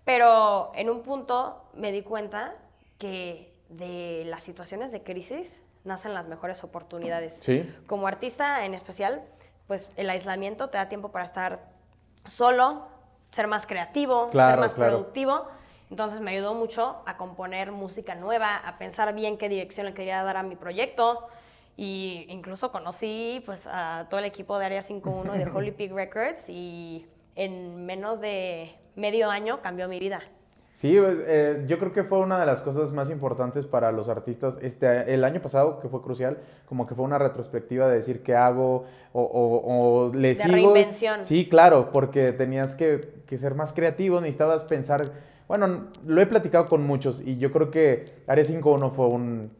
Pero 0.04 0.70
en 0.74 0.90
un 0.90 1.02
punto 1.02 1.64
me 1.74 1.90
di 1.92 2.02
cuenta 2.02 2.54
que 2.98 3.52
de 3.68 4.24
las 4.26 4.42
situaciones 4.44 4.92
de 4.92 5.02
crisis 5.02 5.60
nacen 5.82 6.14
las 6.14 6.26
mejores 6.26 6.62
oportunidades. 6.64 7.38
Sí. 7.40 7.70
Como 7.86 8.06
artista 8.06 8.64
en 8.64 8.74
especial, 8.74 9.22
pues 9.66 9.90
el 9.96 10.08
aislamiento 10.10 10.68
te 10.70 10.78
da 10.78 10.88
tiempo 10.88 11.10
para 11.10 11.24
estar 11.24 11.60
solo, 12.24 12.86
ser 13.32 13.48
más 13.48 13.66
creativo, 13.66 14.28
Claro, 14.30 14.52
ser 14.52 14.60
más 14.60 14.74
claro. 14.74 14.92
productivo. 14.92 15.48
Entonces 15.90 16.20
me 16.20 16.32
ayudó 16.32 16.54
mucho 16.54 16.96
a 17.06 17.16
componer 17.16 17.70
música 17.72 18.14
nueva, 18.14 18.56
a 18.56 18.78
pensar 18.78 19.14
bien 19.14 19.38
qué 19.38 19.48
dirección 19.48 19.86
le 19.86 19.94
quería 19.94 20.22
dar 20.22 20.36
a 20.36 20.42
mi 20.42 20.56
proyecto. 20.56 21.26
Y 21.76 22.26
incluso 22.28 22.70
conocí 22.70 23.42
pues, 23.46 23.66
a 23.66 24.06
todo 24.08 24.20
el 24.20 24.26
equipo 24.26 24.58
de 24.58 24.66
Área 24.66 24.82
51 24.82 25.34
y 25.34 25.38
de 25.38 25.50
Holy 25.50 25.72
Pig 25.76 25.92
Records 25.92 26.48
y 26.48 27.06
en 27.36 27.84
menos 27.84 28.20
de 28.20 28.72
medio 28.94 29.28
año 29.30 29.60
cambió 29.60 29.88
mi 29.88 29.98
vida. 29.98 30.22
Sí, 30.72 30.96
eh, 31.00 31.64
yo 31.68 31.78
creo 31.78 31.92
que 31.92 32.02
fue 32.02 32.18
una 32.18 32.38
de 32.40 32.46
las 32.46 32.60
cosas 32.60 32.92
más 32.92 33.08
importantes 33.08 33.64
para 33.64 33.92
los 33.92 34.08
artistas 34.08 34.56
este, 34.60 35.14
el 35.14 35.22
año 35.24 35.40
pasado, 35.40 35.78
que 35.78 35.88
fue 35.88 36.02
crucial, 36.02 36.38
como 36.68 36.86
que 36.88 36.96
fue 36.96 37.04
una 37.04 37.16
retrospectiva 37.18 37.86
de 37.88 37.94
decir 37.96 38.24
qué 38.24 38.34
hago 38.34 38.84
o, 39.12 39.22
o- 39.22 40.06
o 40.08 40.12
le 40.14 40.28
De 40.30 40.34
sigo. 40.34 40.52
reinvención. 40.52 41.22
Sí, 41.24 41.48
claro, 41.48 41.90
porque 41.92 42.32
tenías 42.32 42.74
que, 42.74 43.08
que 43.26 43.38
ser 43.38 43.54
más 43.54 43.72
creativo, 43.72 44.20
necesitabas 44.20 44.64
pensar, 44.64 45.12
bueno, 45.48 45.88
lo 46.06 46.20
he 46.20 46.26
platicado 46.26 46.68
con 46.68 46.86
muchos 46.86 47.20
y 47.20 47.38
yo 47.38 47.52
creo 47.52 47.70
que 47.70 48.22
Área 48.26 48.44
51 48.44 48.90
fue, 48.90 49.06
un, 49.06 49.52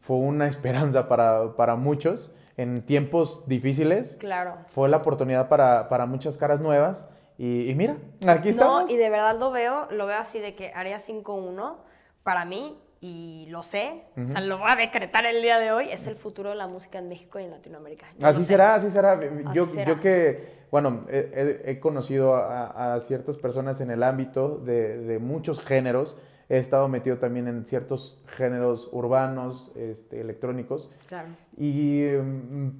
fue 0.00 0.16
una 0.16 0.46
esperanza 0.48 1.08
para, 1.08 1.56
para 1.56 1.76
muchos 1.76 2.32
en 2.56 2.82
tiempos 2.86 3.46
difíciles. 3.46 4.16
Claro. 4.18 4.58
Fue 4.66 4.88
la 4.88 4.98
oportunidad 4.98 5.48
para, 5.48 5.88
para 5.88 6.06
muchas 6.06 6.36
caras 6.36 6.60
nuevas 6.60 7.06
y, 7.38 7.68
y 7.68 7.74
mira, 7.74 7.96
aquí 8.26 8.48
estamos. 8.48 8.84
No, 8.84 8.90
y 8.90 8.96
de 8.96 9.10
verdad 9.10 9.38
lo 9.38 9.50
veo, 9.50 9.88
lo 9.90 10.06
veo 10.06 10.18
así 10.18 10.38
de 10.38 10.54
que 10.54 10.72
Área 10.74 10.98
5.1 10.98 11.76
para 12.22 12.44
mí, 12.44 12.80
y 13.00 13.46
lo 13.50 13.62
sé, 13.62 14.04
o 14.16 14.28
sea, 14.28 14.40
lo 14.40 14.58
voy 14.58 14.70
a 14.70 14.76
decretar 14.76 15.26
el 15.26 15.42
día 15.42 15.58
de 15.58 15.70
hoy, 15.70 15.88
es 15.90 16.06
el 16.06 16.16
futuro 16.16 16.50
de 16.50 16.56
la 16.56 16.66
música 16.66 16.98
en 16.98 17.08
México 17.08 17.38
y 17.38 17.44
en 17.44 17.50
Latinoamérica. 17.50 18.06
Yo 18.18 18.26
Así 18.26 18.44
será, 18.44 18.74
así 18.74 18.90
será. 18.90 19.20
Yo, 19.52 19.66
será. 19.66 19.84
yo 19.84 20.00
que, 20.00 20.64
bueno, 20.70 21.04
he, 21.08 21.78
conocido 21.78 22.34
a, 22.36 22.94
a 22.94 23.00
ciertas 23.00 23.36
personas 23.36 23.80
en 23.80 23.90
el 23.90 24.02
ámbito 24.02 24.58
de, 24.58 24.98
de 24.98 25.18
muchos 25.18 25.60
géneros. 25.60 26.16
He 26.48 26.58
estado 26.58 26.88
metido 26.88 27.18
también 27.18 27.48
en 27.48 27.66
ciertos 27.66 28.22
géneros 28.36 28.88
urbanos, 28.92 29.72
este, 29.74 30.20
electrónicos. 30.20 30.90
Claro. 31.08 31.28
Y 31.56 32.02
mm, 32.02 32.70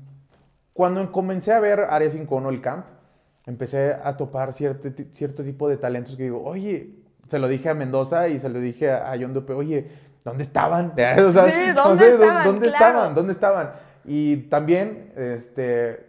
cuando 0.73 1.11
comencé 1.13 1.53
a 1.53 1.61
ver 1.61 1.81
Área 1.91 2.09
51, 2.09 2.49
el 2.49 2.61
camp, 2.61 2.87
empecé 3.45 3.93
a 3.93 4.17
topar 4.17 4.53
cierto, 4.53 4.89
cierto 5.13 5.45
tipo 5.45 5.69
de 5.69 5.77
talentos 5.77 6.17
que 6.17 6.25
digo, 6.25 6.43
oye, 6.43 6.95
se 7.27 7.39
lo 7.39 7.49
dije 7.49 7.69
a 7.69 7.75
Mendoza 7.75 8.29
y 8.29 8.39
se 8.39 8.49
lo 8.49 8.61
dije 8.61 8.91
a, 8.91 9.11
a 9.11 9.19
John 9.19 9.33
Dupe, 9.33 9.53
oye, 9.53 9.89
¿dónde 10.27 10.43
estaban? 10.43 10.93
O 11.29 11.33
sea, 11.33 11.47
Sí, 11.49 11.73
no 11.75 11.83
¿dónde 11.85 12.05
sé, 12.05 12.17
¿dó- 12.19 12.23
estaban? 12.25 12.45
¿Dónde 12.45 12.69
Claro. 12.69 12.85
estaban? 12.87 13.15
¿Dónde 13.15 13.33
estaban? 13.33 13.71
Y 14.05 14.37
también, 14.49 15.13
este, 15.17 16.07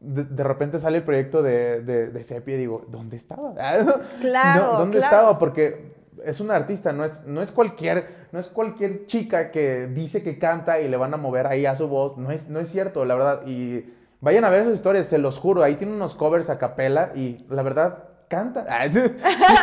de, 0.00 0.24
de 0.24 0.44
repente 0.44 0.78
sale 0.78 0.98
el 0.98 1.04
proyecto 1.04 1.42
de, 1.42 1.80
de, 1.82 2.08
de 2.08 2.24
Sepia 2.24 2.54
y 2.56 2.58
digo, 2.58 2.84
¿dónde 2.88 3.16
estaba? 3.16 3.54
Claro, 4.20 4.72
¿Dó- 4.72 4.78
¿Dónde 4.78 4.98
claro. 4.98 5.16
estaba? 5.16 5.38
Porque 5.38 5.94
es 6.24 6.40
un 6.40 6.50
artista, 6.50 6.92
no 6.92 7.04
es, 7.04 7.24
no 7.24 7.40
es 7.42 7.50
cualquier, 7.50 8.26
no 8.32 8.38
es 8.40 8.48
cualquier 8.48 9.06
chica 9.06 9.50
que 9.50 9.86
dice 9.86 10.22
que 10.22 10.38
canta 10.38 10.80
y 10.80 10.88
le 10.88 10.96
van 10.96 11.14
a 11.14 11.16
mover 11.16 11.46
ahí 11.46 11.64
a 11.66 11.76
su 11.76 11.88
voz. 11.88 12.18
No 12.18 12.30
es, 12.30 12.48
no 12.48 12.60
es 12.60 12.68
cierto, 12.70 13.04
la 13.04 13.14
verdad. 13.14 13.42
Y 13.46 13.90
vayan 14.20 14.44
a 14.44 14.50
ver 14.50 14.64
sus 14.64 14.74
historias, 14.74 15.06
se 15.06 15.18
los 15.18 15.38
juro. 15.38 15.62
Ahí 15.62 15.76
tiene 15.76 15.92
unos 15.94 16.14
covers 16.14 16.50
a 16.50 16.58
capela 16.58 17.10
y 17.14 17.46
la 17.48 17.62
verdad 17.62 18.04
canta. 18.30 18.64
Ah, 18.68 18.86
sí, 18.90 19.00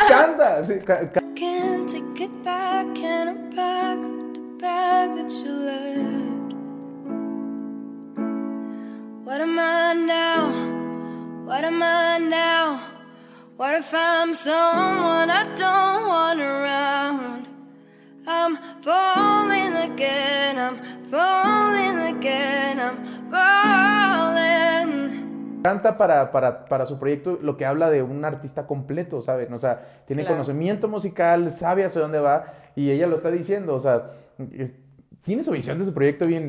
canta. 0.08 0.64
sí, 0.64 0.74
ca- 0.84 1.10
Can't 1.34 1.88
take 1.88 2.20
it 2.24 2.44
back, 2.44 2.86
can't 2.94 3.30
unpack 3.30 3.98
the 4.34 4.40
bag 4.60 5.16
that 5.16 5.30
you 5.30 5.52
left. 5.68 6.54
What 9.24 9.40
am 9.40 9.58
I 9.58 9.94
now? 9.94 10.48
What 11.46 11.64
am 11.64 11.82
I 11.82 12.18
now? 12.18 12.80
What 13.56 13.74
if 13.76 13.92
I'm 13.94 14.34
someone 14.34 15.30
I 15.30 15.44
don't 15.56 16.06
want 16.08 16.40
around? 16.40 17.46
I'm 18.26 18.58
falling 18.82 19.74
again, 19.74 20.58
I'm 20.58 20.78
falling 21.10 21.98
again, 22.16 22.80
I'm 22.80 22.96
falling. 23.30 23.97
Canta 25.68 25.98
para, 25.98 26.32
para, 26.32 26.64
para 26.64 26.86
su 26.86 26.98
proyecto 26.98 27.38
lo 27.42 27.58
que 27.58 27.66
habla 27.66 27.90
de 27.90 28.02
un 28.02 28.24
artista 28.24 28.66
completo, 28.66 29.20
¿saben? 29.20 29.52
O 29.52 29.58
sea, 29.58 30.02
tiene 30.06 30.22
Claro. 30.22 30.36
conocimiento 30.36 30.88
musical, 30.88 31.52
sabe 31.52 31.84
hacia 31.84 32.00
dónde 32.00 32.18
va 32.20 32.54
y 32.74 32.90
ella 32.90 33.06
lo 33.06 33.16
está 33.16 33.30
diciendo, 33.30 33.74
o 33.74 33.80
sea, 33.80 34.12
eh, 34.52 34.72
tiene 35.22 35.44
su 35.44 35.50
visión 35.50 35.78
de 35.78 35.84
su 35.84 35.92
proyecto 35.92 36.26
bien, 36.26 36.48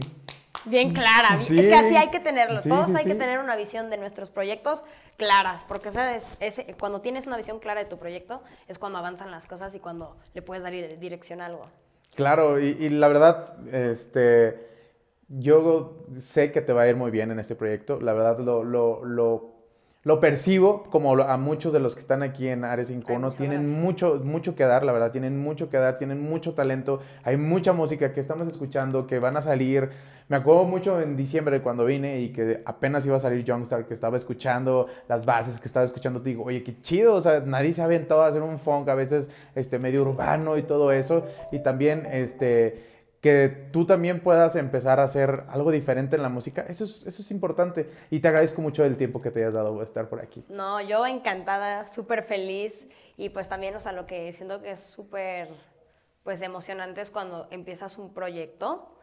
Bien 0.66 0.92
clara. 0.92 1.38
Sí. 1.42 1.58
Es 1.60 1.68
que 1.68 1.76
así 1.76 1.96
hay 1.96 2.10
que 2.12 2.20
tenerlo. 2.20 2.60
Sí, 2.60 2.70
Todos 2.70 2.88
sí, 2.88 2.94
hay 2.96 3.06
que 3.06 3.16
tener 3.16 3.40
una 3.40 3.56
visión 3.58 3.90
de 3.90 3.98
nuestros 3.98 4.30
proyectos 4.30 4.84
claras, 5.18 5.64
porque 5.68 5.92
¿sabes? 5.92 6.26
Cuando 6.80 7.02
tienes 7.02 7.28
una 7.28 7.36
visión 7.38 7.60
clara 7.60 7.82
de 7.84 7.90
tu 7.90 7.98
proyecto 7.98 8.42
es 8.70 8.78
cuando 8.80 9.00
avanzan 9.00 9.32
las 9.32 9.46
cosas 9.46 9.74
y 9.76 9.80
cuando 9.80 10.16
le 10.34 10.42
puedes 10.42 10.64
dar 10.64 10.72
dire- 10.74 10.98
dirección 10.98 11.42
a 11.42 11.46
algo. 11.48 11.62
Claro, 12.16 12.60
y, 12.60 12.76
y 12.80 12.90
la 12.90 13.08
verdad, 13.10 13.54
este, 13.74 14.68
yo 15.30 16.06
sé 16.18 16.52
que 16.52 16.62
te 16.62 16.74
va 16.74 16.84
a 16.84 16.88
ir 16.90 16.96
muy 16.96 17.12
bien 17.12 17.32
en 17.32 17.40
este 17.40 17.56
proyecto. 17.56 18.00
La 18.02 18.14
verdad, 18.14 18.40
lo, 18.40 18.64
lo, 18.64 19.06
lo, 19.06 19.54
lo 20.04 20.20
percibo 20.20 20.84
como 20.90 21.14
a 21.22 21.38
muchos 21.38 21.72
de 21.72 21.80
los 21.80 21.94
que 21.94 22.02
están 22.02 22.24
aquí 22.24 22.48
en 22.48 22.66
Ares 22.66 22.88
51. 22.88 23.32
muchas 23.32 23.38
Tienen 23.38 23.62
gracias. 23.64 23.84
mucho, 23.84 24.22
mucho 24.24 24.56
que 24.56 24.64
dar, 24.64 24.84
la 24.84 24.92
verdad, 24.92 25.12
tienen 25.12 25.38
mucho 25.40 25.70
que 25.70 25.78
dar, 25.78 25.98
tienen 25.98 26.22
mucho 26.22 26.54
talento. 26.56 27.00
Hay 27.24 27.38
mucha 27.38 27.74
música 27.74 28.12
que 28.12 28.20
estamos 28.20 28.48
escuchando, 28.48 29.06
que 29.06 29.20
van 29.20 29.38
a 29.38 29.42
salir. 29.42 29.90
Me 30.30 30.38
acuerdo 30.38 30.64
mucho 30.66 31.00
en 31.02 31.16
diciembre 31.18 31.62
cuando 31.62 31.86
vine 31.86 32.22
y 32.22 32.30
que 32.30 32.62
apenas 32.66 33.06
iba 33.06 33.18
a 33.18 33.20
salir 33.20 33.44
Youngstar, 33.44 33.86
que 33.86 33.94
estaba 33.94 34.16
escuchando 34.18 34.88
las 35.08 35.26
bases, 35.26 35.60
que 35.60 35.68
estaba 35.68 35.86
escuchando, 35.86 36.22
te 36.22 36.30
digo, 36.30 36.44
oye, 36.44 36.64
qué 36.64 36.80
chido, 36.82 37.16
o 37.16 37.22
sea, 37.22 37.40
nadie 37.42 37.74
se 37.74 37.82
ha 37.82 37.86
aventado 37.86 38.22
a 38.22 38.28
hacer 38.28 38.44
un 38.44 38.60
funk, 38.60 38.88
a 38.90 38.96
veces 38.96 39.30
este, 39.56 39.80
medio 39.80 40.04
urbano 40.04 40.58
y 40.58 40.64
todo 40.64 40.92
eso. 40.92 41.26
Y 41.52 41.60
también, 41.60 42.08
este, 42.12 42.89
que 43.22 43.70
tú 43.72 43.86
también 43.86 44.22
puedas 44.22 44.56
empezar 44.56 45.00
a 45.00 45.04
hacer 45.04 45.44
algo 45.50 45.72
diferente 45.72 46.16
en 46.16 46.22
la 46.22 46.30
música, 46.30 46.66
eso 46.70 46.86
es, 46.86 47.06
eso 47.06 47.22
es 47.22 47.32
importante. 47.32 47.90
Y 48.10 48.20
te 48.20 48.28
agradezco 48.30 48.62
mucho 48.62 48.86
el 48.86 48.96
tiempo 48.96 49.22
que 49.22 49.30
te 49.30 49.42
hayas 49.42 49.54
dado 49.54 49.80
a 49.80 49.84
estar 49.84 50.08
por 50.08 50.22
aquí. 50.22 50.44
No, 50.50 50.80
yo 50.82 51.06
encantada, 51.06 51.88
súper 51.88 52.24
feliz 52.24 52.88
y 53.18 53.30
pues 53.30 53.50
también, 53.50 53.76
o 53.76 53.80
sea, 53.80 53.92
lo 53.92 54.06
que 54.06 54.32
siento 54.32 54.62
que 54.62 54.72
es 54.72 54.80
súper, 54.80 55.50
pues 56.24 56.42
emocionante 56.42 57.02
es 57.02 57.10
cuando 57.10 57.48
empiezas 57.52 57.98
un 57.98 58.14
proyecto 58.14 58.96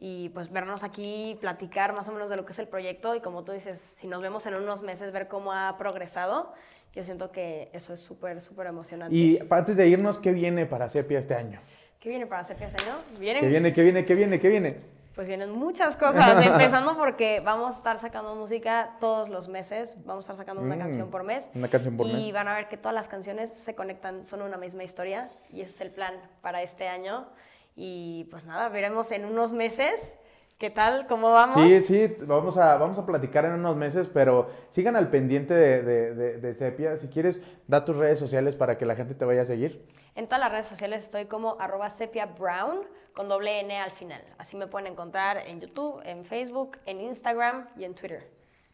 y 0.00 0.30
pues 0.30 0.50
vernos 0.50 0.82
aquí, 0.82 1.38
platicar 1.40 1.92
más 1.92 2.08
o 2.08 2.12
menos 2.12 2.30
de 2.30 2.36
lo 2.36 2.46
que 2.46 2.52
es 2.52 2.58
el 2.58 2.66
proyecto 2.66 3.14
y 3.14 3.20
como 3.20 3.44
tú 3.44 3.52
dices, 3.52 3.78
si 3.78 4.08
nos 4.08 4.20
vemos 4.20 4.46
en 4.46 4.54
unos 4.54 4.82
meses, 4.82 5.12
ver 5.12 5.28
cómo 5.28 5.52
ha 5.52 5.76
progresado. 5.78 6.54
yo 6.92 7.04
siento 7.04 7.30
que 7.30 7.70
eso 7.72 7.92
es 7.92 8.00
súper, 8.00 8.40
súper 8.40 8.66
emocionante. 8.66 9.14
Y 9.14 9.38
antes 9.48 9.76
de 9.76 9.86
irnos, 9.86 10.18
¿qué 10.18 10.32
viene 10.32 10.66
para 10.66 10.88
Sepia 10.88 11.20
este 11.20 11.36
año? 11.36 11.60
¿Qué 12.00 12.08
viene 12.08 12.26
para 12.26 12.40
este 12.42 12.54
año? 12.64 12.96
Vienen, 13.18 13.42
¿Qué 13.42 13.48
viene, 13.48 13.72
qué 13.74 13.82
viene, 13.82 14.04
qué 14.06 14.14
viene, 14.14 14.40
qué 14.40 14.48
viene? 14.48 14.76
Pues 15.14 15.28
vienen 15.28 15.50
muchas 15.52 15.96
cosas, 15.96 16.42
empezando 16.46 16.96
porque 16.96 17.40
vamos 17.40 17.74
a 17.74 17.76
estar 17.76 17.98
sacando 17.98 18.34
música 18.34 18.96
todos 19.00 19.28
los 19.28 19.48
meses, 19.48 19.94
vamos 20.06 20.24
a 20.24 20.32
estar 20.32 20.36
sacando 20.36 20.62
una 20.62 20.76
Mm, 20.76 20.78
canción 20.78 21.10
por 21.10 21.24
mes. 21.24 21.50
una 21.54 21.68
canción 21.68 21.98
por 21.98 22.06
y 22.06 22.12
mes. 22.14 22.32
van 22.32 22.48
a 22.48 22.54
ver 22.54 22.68
que 22.68 22.78
todas 22.78 22.94
las 22.94 23.06
canciones 23.06 23.52
se 23.52 23.74
conectan, 23.74 24.24
son 24.24 24.40
una 24.40 24.56
misma 24.56 24.82
historia 24.82 25.20
y 25.52 25.60
ese 25.60 25.62
es 25.62 25.80
el 25.82 25.90
plan 25.90 26.14
para 26.40 26.62
este 26.62 26.88
año. 26.88 27.26
Y 27.76 28.24
pues 28.30 28.46
nada, 28.46 28.70
veremos 28.70 29.10
en 29.10 29.26
unos 29.26 29.52
meses 29.52 30.00
qué 30.60 30.70
tal, 30.70 31.06
cómo 31.08 31.32
vamos. 31.32 31.56
Sí, 31.66 31.80
sí, 31.84 32.16
vamos 32.26 32.56
a, 32.58 32.76
vamos 32.76 32.98
a 32.98 33.04
platicar 33.06 33.44
en 33.46 33.52
unos 33.54 33.74
meses, 33.76 34.08
pero 34.12 34.50
sigan 34.68 34.94
al 34.94 35.08
pendiente 35.10 35.54
de, 35.54 35.82
de, 35.82 36.14
de- 36.14 36.36
de 36.38 36.54
Sepia. 36.54 36.96
Si 36.98 37.08
quieres, 37.08 37.40
da 37.66 37.84
tus 37.84 37.96
redes 37.96 38.18
sociales 38.20 38.54
para 38.54 38.76
que 38.78 38.84
la 38.86 38.94
gente 38.94 39.14
te 39.14 39.24
vaya 39.24 39.42
a 39.42 39.44
seguir. 39.46 39.84
En 40.14 40.26
todas 40.26 40.40
las 40.40 40.52
redes 40.52 40.66
sociales 40.66 41.02
estoy 41.02 41.24
como 41.24 41.56
arroba 41.58 41.88
sepia 41.88 42.26
brown 42.26 42.82
con 43.14 43.28
doble 43.28 43.60
N 43.60 43.76
al 43.78 43.90
final. 43.90 44.22
Así 44.38 44.56
me 44.56 44.66
pueden 44.66 44.92
encontrar 44.92 45.38
en 45.38 45.60
YouTube, 45.60 46.00
en 46.04 46.24
Facebook, 46.24 46.76
en 46.84 47.00
Instagram 47.00 47.68
y 47.76 47.84
en 47.84 47.94
Twitter. 47.94 48.28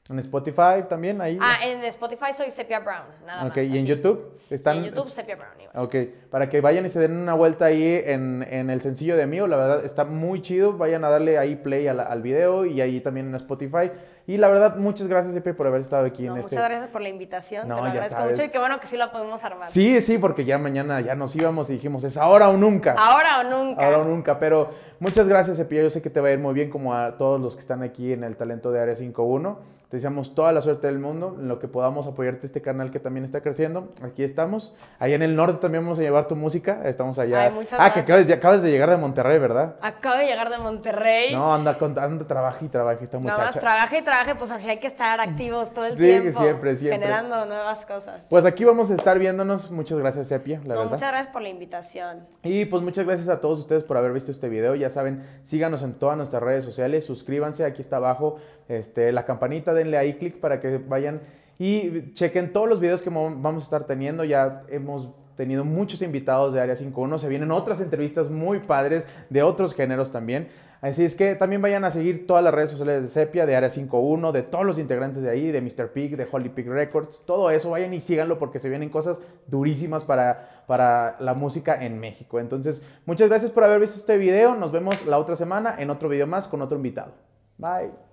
En 0.08 0.18
Spotify 0.20 0.84
también, 0.88 1.20
ahí. 1.20 1.36
Ah, 1.40 1.56
en 1.64 1.82
Spotify 1.84 2.32
soy 2.32 2.50
Sepia 2.50 2.78
Brown, 2.80 3.06
nada 3.26 3.46
ok, 3.46 3.56
más. 3.56 3.66
¿y 3.66 3.78
en. 3.78 3.86
YouTube? 3.86 4.32
Están, 4.48 4.76
en 4.76 4.84
YouTube 4.84 5.10
Sepia 5.10 5.34
Brown 5.34 5.60
igual. 5.60 5.84
Ok, 5.84 5.96
para 6.30 6.48
que 6.48 6.60
vayan 6.60 6.86
y 6.86 6.88
se 6.88 7.00
den 7.00 7.16
una 7.16 7.34
vuelta 7.34 7.64
ahí 7.64 8.00
en, 8.04 8.46
en 8.48 8.70
el 8.70 8.80
sencillo 8.80 9.16
de 9.16 9.26
Mío, 9.26 9.48
la 9.48 9.56
verdad 9.56 9.84
está 9.84 10.04
muy 10.04 10.40
chido, 10.40 10.74
vayan 10.74 11.02
a 11.04 11.08
darle 11.08 11.36
ahí 11.38 11.56
play 11.56 11.88
al, 11.88 11.98
al 11.98 12.22
video 12.22 12.64
y 12.64 12.80
ahí 12.80 13.00
también 13.00 13.26
en 13.26 13.34
Spotify. 13.34 13.90
Y 14.28 14.36
la 14.38 14.48
verdad, 14.48 14.76
muchas 14.76 15.06
gracias, 15.08 15.34
Epe, 15.36 15.54
por 15.54 15.66
haber 15.68 15.80
estado 15.80 16.04
aquí 16.06 16.22
No, 16.22 16.30
en 16.30 16.36
muchas 16.38 16.52
este... 16.52 16.64
gracias 16.64 16.88
por 16.90 17.00
la 17.00 17.08
invitación, 17.08 17.68
No, 17.68 17.76
te 17.76 17.80
lo 17.80 17.86
ya 17.86 17.92
agradezco 17.92 18.18
sabes. 18.18 18.32
mucho 18.36 18.44
y 18.44 18.50
qué 18.50 18.58
bueno 18.58 18.80
que 18.80 18.86
sí 18.88 18.96
la 18.96 19.10
podemos 19.12 19.42
armar. 19.42 19.68
Sí, 19.68 20.00
sí, 20.00 20.18
porque 20.18 20.44
ya 20.44 20.58
mañana 20.58 21.00
ya 21.00 21.14
nos 21.16 21.34
íbamos 21.36 21.68
y 21.70 21.74
dijimos, 21.74 22.02
es 22.04 22.16
ahora 22.16 22.48
o 22.48 22.56
nunca. 22.56 22.94
Ahora 22.98 23.40
o 23.40 23.44
nunca. 23.44 23.84
Ahora 23.84 23.98
o 23.98 24.04
nunca, 24.04 24.38
pero 24.38 24.70
muchas 25.00 25.28
gracias, 25.28 25.56
Cepilla. 25.56 25.82
Yo 25.82 25.90
sé 25.90 26.02
que 26.02 26.10
te 26.10 26.20
va 26.20 26.28
a 26.28 26.32
ir 26.32 26.38
muy 26.40 26.54
bien, 26.54 26.70
como 26.70 26.94
a 26.94 27.16
todos 27.18 27.40
los 27.40 27.54
que 27.54 27.60
están 27.60 27.82
aquí 27.82 28.12
en 28.12 28.22
el 28.24 28.36
talento 28.36 28.70
de 28.72 28.80
Área 28.80 28.94
5.1. 28.94 29.56
Te 29.88 29.98
deseamos 29.98 30.34
toda 30.34 30.52
la 30.52 30.62
suerte 30.62 30.88
del 30.88 30.98
mundo, 30.98 31.36
en 31.38 31.46
lo 31.46 31.60
que 31.60 31.68
podamos 31.68 32.08
apoyarte 32.08 32.44
este 32.44 32.60
canal 32.60 32.90
que 32.90 32.98
también 32.98 33.22
está 33.22 33.40
creciendo. 33.40 33.92
Aquí 34.02 34.24
estamos. 34.24 34.74
Allá 34.98 35.14
en 35.14 35.22
el 35.22 35.36
norte 35.36 35.60
también 35.60 35.84
vamos 35.84 36.00
a 36.00 36.02
llevar 36.02 36.26
tu 36.26 36.34
música. 36.34 36.80
Estamos 36.86 37.20
allá. 37.20 37.44
Ay, 37.44 37.52
muchas 37.52 37.78
ah, 37.80 37.92
que 37.92 38.00
acabas 38.00 38.26
de, 38.26 38.34
acabas 38.34 38.62
de 38.62 38.70
llegar 38.72 38.90
de 38.90 38.96
Monterrey, 38.96 39.38
¿verdad? 39.38 39.76
Acabo 39.80 40.16
de 40.16 40.24
llegar 40.24 40.50
de 40.50 40.58
Monterrey. 40.58 41.32
No, 41.32 41.54
anda, 41.54 41.78
anda, 41.80 42.26
trabaja 42.26 42.64
y 42.64 42.68
trabaja 42.68 43.04
esta 43.04 43.20
más 43.20 43.38
muchacha. 43.38 43.60
trabaje 43.60 43.98
y 43.98 44.02
trabaje, 44.02 44.34
pues 44.34 44.50
así 44.50 44.68
hay 44.68 44.78
que 44.78 44.88
estar 44.88 45.20
activos 45.20 45.72
todo 45.72 45.84
el 45.84 45.96
Sí, 45.96 46.02
tiempo. 46.02 46.40
siempre, 46.40 46.74
siempre. 46.76 46.98
Generando 46.98 47.46
nuevas 47.46 47.86
cosas. 47.86 48.26
Pues 48.28 48.44
aquí 48.44 48.64
vamos 48.64 48.90
a 48.90 48.94
estar 48.96 49.20
viéndonos. 49.20 49.70
Muchas 49.70 49.98
gracias, 49.98 50.26
Sepia, 50.26 50.58
la 50.64 50.74
No, 50.74 50.80
verdad. 50.80 50.92
muchas 50.94 51.10
gracias 51.10 51.32
por 51.32 51.42
la 51.42 51.48
invitación. 51.48 52.26
Y 52.42 52.64
pues 52.64 52.82
muchas 52.82 53.06
gracias 53.06 53.28
a 53.28 53.40
todos 53.40 53.60
ustedes 53.60 53.84
por 53.84 53.96
haber 53.96 54.12
visto 54.12 54.32
este 54.32 54.48
video. 54.48 54.74
Ya 54.74 54.90
saben, 54.90 55.24
síganos 55.42 55.82
en 55.84 55.94
todas 55.94 56.16
nuestras 56.16 56.42
redes 56.42 56.64
sociales, 56.64 57.06
suscríbanse, 57.06 57.64
aquí 57.64 57.82
está 57.82 57.98
abajo 57.98 58.38
este, 58.68 59.12
la 59.12 59.24
campanita, 59.24 59.74
denle 59.74 59.96
ahí 59.98 60.14
clic 60.14 60.38
para 60.40 60.60
que 60.60 60.78
vayan 60.78 61.20
y 61.58 62.12
chequen 62.12 62.52
todos 62.52 62.68
los 62.68 62.80
videos 62.80 63.02
que 63.02 63.10
mo- 63.10 63.34
vamos 63.36 63.62
a 63.62 63.66
estar 63.66 63.84
teniendo. 63.86 64.24
Ya 64.24 64.64
hemos 64.68 65.08
tenido 65.36 65.64
muchos 65.64 66.00
invitados 66.02 66.52
de 66.54 66.60
Área 66.60 66.76
51, 66.76 67.18
se 67.18 67.28
vienen 67.28 67.50
otras 67.50 67.80
entrevistas 67.80 68.30
muy 68.30 68.60
padres 68.60 69.06
de 69.30 69.42
otros 69.42 69.74
géneros 69.74 70.10
también. 70.10 70.48
Así 70.82 71.04
es 71.04 71.14
que 71.14 71.34
también 71.34 71.62
vayan 71.62 71.84
a 71.84 71.90
seguir 71.90 72.26
todas 72.26 72.44
las 72.44 72.52
redes 72.52 72.70
sociales 72.70 73.02
de 73.02 73.08
Sepia, 73.08 73.46
de 73.46 73.56
Área 73.56 73.70
51, 73.70 74.30
de 74.30 74.42
todos 74.42 74.64
los 74.64 74.78
integrantes 74.78 75.22
de 75.22 75.30
ahí, 75.30 75.50
de 75.50 75.60
Mr. 75.62 75.90
Pig, 75.92 76.16
de 76.16 76.28
Holy 76.30 76.50
Pig 76.50 76.68
Records, 76.68 77.22
todo 77.24 77.50
eso, 77.50 77.70
vayan 77.70 77.92
y 77.94 78.00
síganlo 78.00 78.38
porque 78.38 78.58
se 78.58 78.68
vienen 78.68 78.90
cosas 78.90 79.18
durísimas 79.46 80.04
para, 80.04 80.64
para 80.66 81.16
la 81.18 81.32
música 81.34 81.82
en 81.82 81.98
México. 81.98 82.38
Entonces, 82.40 82.82
muchas 83.06 83.28
gracias 83.28 83.50
por 83.50 83.64
haber 83.64 83.80
visto 83.80 83.96
este 83.96 84.18
video, 84.18 84.54
nos 84.54 84.70
vemos 84.70 85.04
la 85.06 85.18
otra 85.18 85.34
semana 85.34 85.76
en 85.78 85.88
otro 85.90 86.08
video 86.10 86.26
más 86.26 86.46
con 86.46 86.60
otro 86.60 86.76
invitado. 86.76 87.12
Bye. 87.58 88.05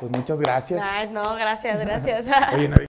Pues 0.00 0.10
muchas 0.12 0.40
gracias. 0.40 0.82
Ay, 0.82 1.10
no, 1.10 1.34
gracias, 1.34 1.78
gracias. 1.84 2.24
Oye, 2.54 2.68